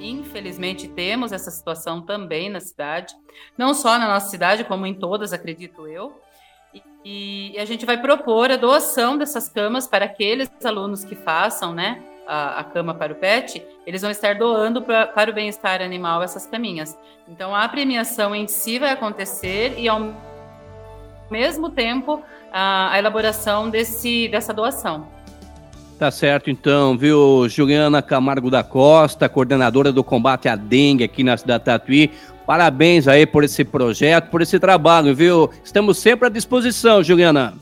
Infelizmente, 0.00 0.88
temos 0.88 1.32
essa 1.32 1.50
situação 1.50 2.02
também 2.02 2.50
na 2.50 2.60
cidade, 2.60 3.14
não 3.56 3.74
só 3.74 3.98
na 3.98 4.08
nossa 4.08 4.28
cidade, 4.28 4.64
como 4.64 4.86
em 4.86 4.94
todas, 4.94 5.32
acredito 5.32 5.86
eu. 5.86 6.20
E, 7.04 7.52
e 7.54 7.58
a 7.58 7.64
gente 7.64 7.86
vai 7.86 8.00
propor 8.00 8.50
a 8.50 8.56
doação 8.56 9.16
dessas 9.16 9.48
camas 9.48 9.86
para 9.86 10.04
aqueles 10.04 10.50
alunos 10.64 11.04
que 11.04 11.14
façam, 11.14 11.72
né, 11.72 12.02
a, 12.26 12.60
a, 12.60 12.64
cama 12.64 12.92
para 12.92 13.12
o 13.12 13.16
pet, 13.16 13.64
eles 13.86 14.02
vão 14.02 14.10
estar 14.10 14.34
doando 14.34 14.82
pra, 14.82 15.06
para 15.06 15.30
o 15.30 15.34
bem-estar 15.34 15.80
animal 15.80 16.22
essas 16.22 16.46
caminhas. 16.46 16.96
Então, 17.26 17.54
a 17.54 17.66
premiação 17.68 18.34
em 18.34 18.46
si 18.46 18.78
vai 18.78 18.90
acontecer 18.90 19.78
e 19.78 19.88
ao 19.88 20.14
mesmo 21.30 21.70
tempo 21.70 22.22
a, 22.52 22.92
a 22.92 22.98
elaboração 22.98 23.70
desse, 23.70 24.28
dessa 24.28 24.52
doação. 24.52 25.08
Tá 25.98 26.12
certo, 26.12 26.48
então, 26.48 26.96
viu, 26.96 27.48
Juliana 27.48 28.00
Camargo 28.00 28.48
da 28.48 28.62
Costa, 28.62 29.28
coordenadora 29.28 29.90
do 29.90 30.04
combate 30.04 30.48
à 30.48 30.54
dengue 30.54 31.02
aqui 31.02 31.24
na 31.24 31.36
cidade 31.36 31.64
Tatuí. 31.64 32.12
Parabéns 32.46 33.08
aí 33.08 33.26
por 33.26 33.42
esse 33.42 33.64
projeto, 33.64 34.30
por 34.30 34.40
esse 34.40 34.60
trabalho, 34.60 35.12
viu? 35.12 35.50
Estamos 35.64 35.98
sempre 35.98 36.28
à 36.28 36.30
disposição, 36.30 37.02
Juliana. 37.02 37.54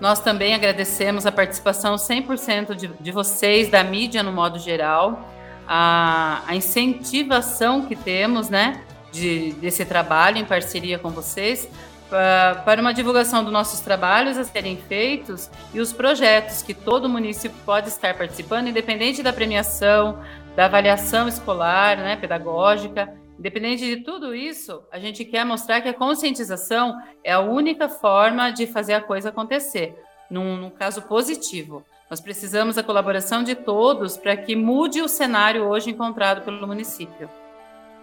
Nós 0.00 0.18
também 0.18 0.54
agradecemos 0.54 1.26
a 1.26 1.30
participação 1.30 1.96
100% 1.96 2.74
de, 2.74 2.88
de 2.98 3.12
vocês, 3.12 3.68
da 3.68 3.84
mídia 3.84 4.22
no 4.22 4.32
modo 4.32 4.58
geral, 4.58 5.28
a, 5.68 6.40
a 6.46 6.56
incentivação 6.56 7.82
que 7.82 7.94
temos, 7.94 8.48
né, 8.48 8.80
de, 9.12 9.52
desse 9.60 9.84
trabalho 9.84 10.38
em 10.38 10.44
parceria 10.46 10.98
com 10.98 11.10
vocês, 11.10 11.68
para 12.08 12.80
uma 12.80 12.94
divulgação 12.94 13.42
dos 13.42 13.52
nossos 13.52 13.80
trabalhos 13.80 14.38
a 14.38 14.44
serem 14.44 14.76
feitos 14.76 15.50
e 15.74 15.80
os 15.80 15.92
projetos 15.92 16.62
que 16.62 16.72
todo 16.72 17.08
município 17.08 17.58
pode 17.64 17.88
estar 17.88 18.16
participando, 18.16 18.68
independente 18.68 19.22
da 19.22 19.32
premiação, 19.32 20.18
da 20.54 20.66
avaliação 20.66 21.28
escolar, 21.28 21.96
né, 21.96 22.16
pedagógica, 22.16 23.12
independente 23.38 23.84
de 23.84 24.02
tudo 24.02 24.34
isso, 24.34 24.82
a 24.90 24.98
gente 24.98 25.24
quer 25.24 25.44
mostrar 25.44 25.80
que 25.80 25.88
a 25.88 25.94
conscientização 25.94 26.96
é 27.22 27.32
a 27.32 27.40
única 27.40 27.88
forma 27.88 28.50
de 28.50 28.66
fazer 28.66 28.94
a 28.94 29.00
coisa 29.00 29.28
acontecer, 29.28 29.94
num, 30.30 30.56
num 30.56 30.70
caso 30.70 31.02
positivo. 31.02 31.84
Nós 32.08 32.20
precisamos 32.20 32.76
da 32.76 32.82
colaboração 32.82 33.42
de 33.42 33.54
todos 33.54 34.16
para 34.16 34.36
que 34.36 34.54
mude 34.54 35.02
o 35.02 35.08
cenário 35.08 35.64
hoje 35.64 35.90
encontrado 35.90 36.42
pelo 36.42 36.66
município. 36.66 37.28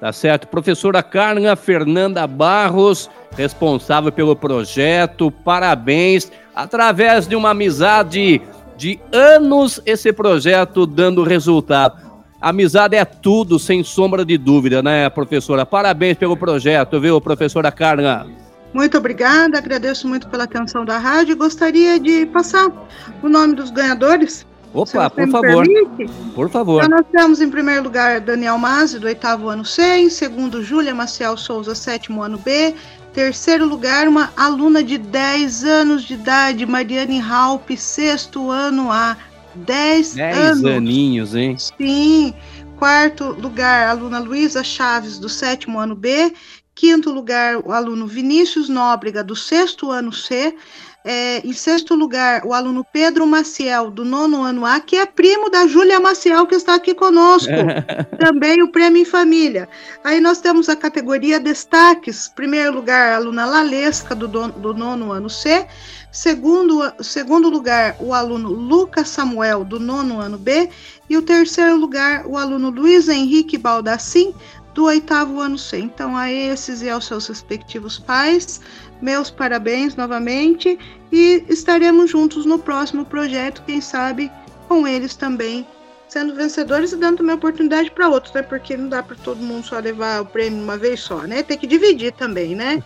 Tá 0.04 0.12
certo. 0.12 0.50
Professora 0.50 1.02
Carla 1.02 1.56
Fernanda 1.56 2.28
Barros, 2.28 3.10
responsável 3.38 4.12
pelo 4.12 4.36
projeto, 4.36 5.32
parabéns. 5.32 6.30
Através 6.54 7.26
de 7.26 7.38
uma 7.38 7.52
amizade 7.52 8.42
de 8.76 9.00
anos, 9.14 9.82
esse 9.86 10.12
projeto 10.12 10.86
dando 10.86 11.24
resultado. 11.24 12.04
Amizade 12.42 12.98
é 12.98 13.06
tudo, 13.06 13.58
sem 13.58 13.82
sombra 13.82 14.26
de 14.26 14.38
dúvida, 14.38 14.84
né, 14.84 15.10
professora? 15.10 15.66
Parabéns 15.66 16.18
pelo 16.18 16.36
projeto, 16.36 17.00
viu, 17.00 17.22
professora 17.22 17.72
Carla? 17.72 18.28
Muito 18.74 18.98
obrigada, 18.98 19.58
agradeço 19.58 20.06
muito 20.06 20.28
pela 20.28 20.44
atenção 20.44 20.84
da 20.84 20.98
rádio. 20.98 21.38
Gostaria 21.38 21.98
de 21.98 22.26
passar 22.26 22.70
o 23.22 23.30
nome 23.30 23.56
dos 23.56 23.72
ganhadores. 23.72 24.46
Opa, 24.74 25.10
por 25.10 25.30
favor. 25.30 25.66
Por 26.34 26.50
favor. 26.50 26.84
Então, 26.84 26.98
nós 26.98 27.06
temos 27.12 27.42
em 27.42 27.50
primeiro 27.50 27.84
lugar 27.84 28.20
Daniel 28.20 28.58
Mazzi, 28.58 29.00
do 29.00 29.08
oitavo 29.08 29.50
ano 29.50 29.64
C, 29.64 29.82
em 29.98 30.10
segundo 30.10 30.64
Júlia 30.64 30.96
Maciel 30.96 31.38
Souza, 31.38 31.76
sétimo 31.76 32.24
ano 32.24 32.38
B, 32.38 32.74
Terceiro 33.14 33.68
lugar, 33.68 34.08
uma 34.08 34.34
aluna 34.36 34.84
de 34.84 34.98
10 34.98 35.64
anos 35.66 36.04
de 36.04 36.16
idade, 36.16 36.66
Mariane 36.66 37.22
Halpe, 37.22 37.78
sexto 37.78 38.50
ano 38.50 38.92
A. 38.92 39.16
10 39.54 40.18
anos. 40.18 40.62
10 40.64 40.78
aninhos, 40.78 41.36
hein? 41.36 41.56
Sim. 41.60 42.34
Quarto 42.76 43.26
lugar, 43.40 43.88
aluna 43.88 44.18
Luísa 44.18 44.64
Chaves, 44.64 45.20
do 45.20 45.30
sétimo 45.30 45.80
ano 45.80 45.96
B. 45.96 46.34
Quinto 46.74 47.12
lugar, 47.12 47.58
o 47.58 47.72
aluno 47.72 48.08
Vinícius 48.08 48.68
Nóbrega, 48.68 49.24
do 49.24 49.36
sexto 49.36 49.92
ano 49.92 50.12
C. 50.12 50.56
É, 51.06 51.46
em 51.46 51.52
sexto 51.52 51.96
lugar, 51.96 52.46
o 52.46 52.54
aluno 52.54 52.86
Pedro 52.86 53.28
Maciel, 53.28 53.92
do 53.92 54.06
nono 54.06 54.42
ano 54.42 54.66
A, 54.66 54.80
que 54.80 54.96
é 54.96 55.06
primo 55.06 55.50
da 55.50 55.68
Júlia 55.68 56.00
Maciel, 56.00 56.48
que 56.48 56.56
está 56.56 56.76
aqui 56.76 56.94
conosco. 56.94 57.52
Também 58.18 58.62
o 58.64 58.72
prêmio 58.72 59.02
em 59.02 59.06
família. 59.06 59.68
Aí 60.02 60.22
nós 60.22 60.40
temos 60.40 60.70
a 60.70 60.78
categoria 60.78 61.42
destaques. 61.42 62.30
Primeiro 62.30 62.74
lugar, 62.74 63.12
a 63.12 63.16
aluna 63.18 63.46
Lalesca, 63.46 64.16
do, 64.16 64.28
do 64.28 64.74
nono 64.74 65.12
ano 65.12 65.30
C. 65.30 65.68
Segundo, 66.10 66.80
segundo 67.02 67.50
lugar, 67.50 67.98
o 68.00 68.14
aluno 68.14 68.50
Lucas 68.50 69.10
Samuel, 69.10 69.66
do 69.66 69.82
nono 69.82 70.22
ano 70.22 70.38
B. 70.38 70.70
E 71.10 71.18
o 71.18 71.22
terceiro 71.22 71.76
lugar, 71.76 72.26
o 72.26 72.38
aluno 72.38 72.70
Luiz 72.70 73.10
Henrique 73.10 73.58
Baldassim, 73.58 74.34
do 74.74 74.86
oitavo 74.86 75.40
ano 75.40 75.58
C. 75.58 75.80
Então, 75.80 76.16
a 76.16 76.32
esses 76.32 76.82
e 76.82 76.90
aos 76.90 77.06
seus 77.06 77.28
respectivos 77.28 78.00
pais, 78.00 78.62
meus 79.04 79.30
parabéns 79.30 79.96
novamente 79.98 80.80
e 81.12 81.44
estaremos 81.50 82.10
juntos 82.10 82.46
no 82.46 82.58
próximo 82.58 83.04
projeto, 83.04 83.62
quem 83.68 83.82
sabe 83.82 84.32
com 84.68 84.88
eles 84.88 85.14
também 85.14 85.68
sendo 86.08 86.36
vencedores 86.36 86.92
e 86.92 86.96
dando 86.96 87.18
também 87.18 87.36
oportunidade 87.36 87.90
para 87.90 88.08
outros, 88.08 88.32
né? 88.34 88.44
Porque 88.44 88.78
não 88.78 88.88
dá 88.88 89.02
para 89.02 89.16
todo 89.16 89.40
mundo 89.40 89.66
só 89.66 89.80
levar 89.80 90.22
o 90.22 90.26
prêmio 90.26 90.62
uma 90.62 90.78
vez 90.78 91.00
só, 91.00 91.24
né? 91.24 91.42
Tem 91.42 91.58
que 91.58 91.66
dividir 91.66 92.14
também, 92.14 92.56
né? 92.56 92.84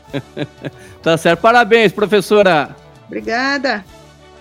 tá 1.04 1.18
certo. 1.18 1.42
Parabéns, 1.42 1.92
professora. 1.92 2.76
Obrigada. 3.06 3.84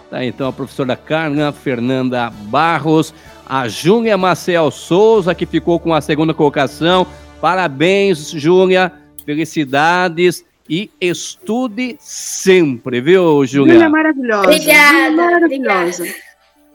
Tá, 0.09 0.25
então 0.25 0.49
a 0.49 0.53
professora 0.53 0.95
Carna 0.97 1.51
Fernanda 1.51 2.31
Barros, 2.31 3.13
a 3.45 3.67
Júlia 3.67 4.17
Marcel 4.17 4.71
Souza, 4.71 5.35
que 5.35 5.47
ficou 5.47 5.81
com 5.81 5.93
a 5.93 6.01
segunda 6.01 6.33
colocação. 6.33 7.07
Parabéns, 7.41 8.31
Júlia. 8.31 8.93
Felicidades 9.25 10.45
e 10.69 10.91
estude 11.01 11.97
sempre, 12.01 13.01
viu, 13.01 13.45
Júlia? 13.47 13.75
Júlia 13.75 13.87
é 13.87 13.89
maravilhosa. 13.89 14.45
Obrigada, 14.45 15.11
maravilhosa. 15.11 16.03
Obrigada. 16.03 16.27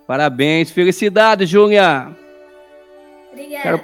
Parabéns, 0.08 0.72
felicidades, 0.72 1.50
Júlia. 1.50 2.10
Obrigada. 3.32 3.64
Quero, 3.64 3.82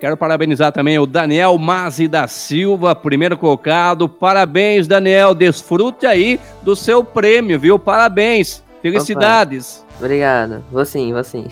quero, 0.00 0.16
parabenizar 0.16 0.72
também 0.72 0.98
o 0.98 1.06
Daniel 1.06 1.58
Mazi 1.58 2.08
da 2.08 2.26
Silva, 2.26 2.94
primeiro 2.94 3.36
colocado. 3.36 4.08
Parabéns, 4.08 4.86
Daniel. 4.86 5.34
Desfrute 5.34 6.06
aí 6.06 6.40
do 6.62 6.74
seu 6.74 7.04
prêmio, 7.04 7.60
viu? 7.60 7.78
Parabéns. 7.78 8.64
Felicidades. 8.80 9.84
Opa. 9.88 10.04
Obrigado. 10.04 10.64
Vou 10.70 10.84
sim, 10.84 11.12
vou 11.12 11.24
sim. 11.24 11.46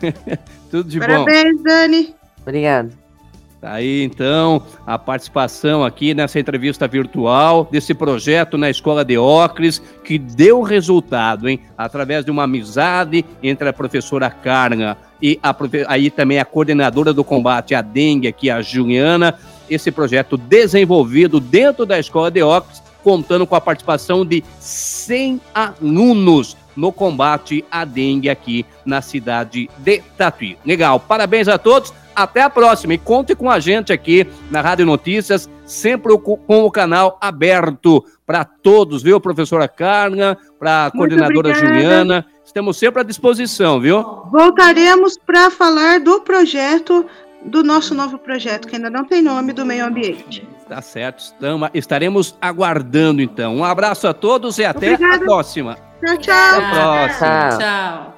Tudo 0.70 0.88
de 0.88 0.98
Parabéns, 0.98 1.18
bom. 1.18 1.24
Parabéns, 1.24 1.62
Dani. 1.62 2.14
Obrigado. 2.42 3.07
Tá 3.60 3.72
aí 3.72 4.04
então 4.04 4.62
a 4.86 4.96
participação 4.96 5.84
aqui 5.84 6.14
nessa 6.14 6.38
entrevista 6.38 6.86
virtual 6.86 7.66
desse 7.68 7.92
projeto 7.92 8.56
na 8.56 8.70
Escola 8.70 9.04
de 9.04 9.18
Ocres 9.18 9.82
que 10.04 10.16
deu 10.16 10.62
resultado, 10.62 11.48
hein? 11.48 11.58
Através 11.76 12.24
de 12.24 12.30
uma 12.30 12.44
amizade 12.44 13.24
entre 13.42 13.68
a 13.68 13.72
professora 13.72 14.30
Carna 14.30 14.96
e 15.20 15.40
a, 15.42 15.54
aí 15.88 16.08
também 16.08 16.38
a 16.38 16.44
coordenadora 16.44 17.12
do 17.12 17.24
combate 17.24 17.74
à 17.74 17.82
dengue 17.82 18.28
aqui, 18.28 18.48
a 18.48 18.62
Juliana. 18.62 19.34
Esse 19.68 19.90
projeto 19.90 20.36
desenvolvido 20.36 21.40
dentro 21.40 21.84
da 21.84 21.98
Escola 21.98 22.30
de 22.30 22.40
Ocres, 22.40 22.80
contando 23.02 23.44
com 23.44 23.56
a 23.56 23.60
participação 23.60 24.24
de 24.24 24.44
100 24.60 25.40
alunos 25.52 26.56
no 26.76 26.92
combate 26.92 27.64
à 27.72 27.84
dengue 27.84 28.30
aqui 28.30 28.64
na 28.86 29.02
cidade 29.02 29.68
de 29.78 30.00
Tatuí. 30.16 30.56
Legal, 30.64 31.00
parabéns 31.00 31.48
a 31.48 31.58
todos. 31.58 31.92
Até 32.18 32.42
a 32.42 32.50
próxima 32.50 32.94
e 32.94 32.98
conte 32.98 33.32
com 33.36 33.48
a 33.48 33.60
gente 33.60 33.92
aqui 33.92 34.26
na 34.50 34.60
Rádio 34.60 34.84
Notícias, 34.84 35.48
sempre 35.64 36.18
com 36.18 36.64
o 36.64 36.70
canal 36.70 37.16
aberto 37.20 38.04
para 38.26 38.44
todos, 38.44 39.04
viu, 39.04 39.20
professora 39.20 39.68
Carna, 39.68 40.36
para 40.58 40.86
a 40.86 40.90
coordenadora 40.90 41.50
obrigada. 41.50 41.74
Juliana. 41.74 42.26
Estamos 42.44 42.76
sempre 42.76 43.02
à 43.02 43.04
disposição, 43.04 43.78
viu? 43.78 44.02
Voltaremos 44.32 45.16
para 45.16 45.48
falar 45.48 46.00
do 46.00 46.20
projeto, 46.22 47.06
do 47.44 47.62
nosso 47.62 47.94
novo 47.94 48.18
projeto, 48.18 48.66
que 48.66 48.74
ainda 48.74 48.90
não 48.90 49.04
tem 49.04 49.22
nome, 49.22 49.52
do 49.52 49.64
meio 49.64 49.86
ambiente. 49.86 50.44
Tá 50.68 50.82
certo, 50.82 51.20
estamos, 51.20 51.70
estaremos 51.72 52.36
aguardando 52.40 53.22
então. 53.22 53.58
Um 53.58 53.64
abraço 53.64 54.08
a 54.08 54.12
todos 54.12 54.58
e 54.58 54.64
até 54.64 54.94
Obrigada. 54.94 55.16
a 55.16 55.20
próxima. 55.20 55.78
Tchau, 56.04 56.16
tchau. 56.18 56.34
Até 56.34 56.64
a 56.64 56.70
próxima. 56.70 57.58
Tchau. 57.58 58.17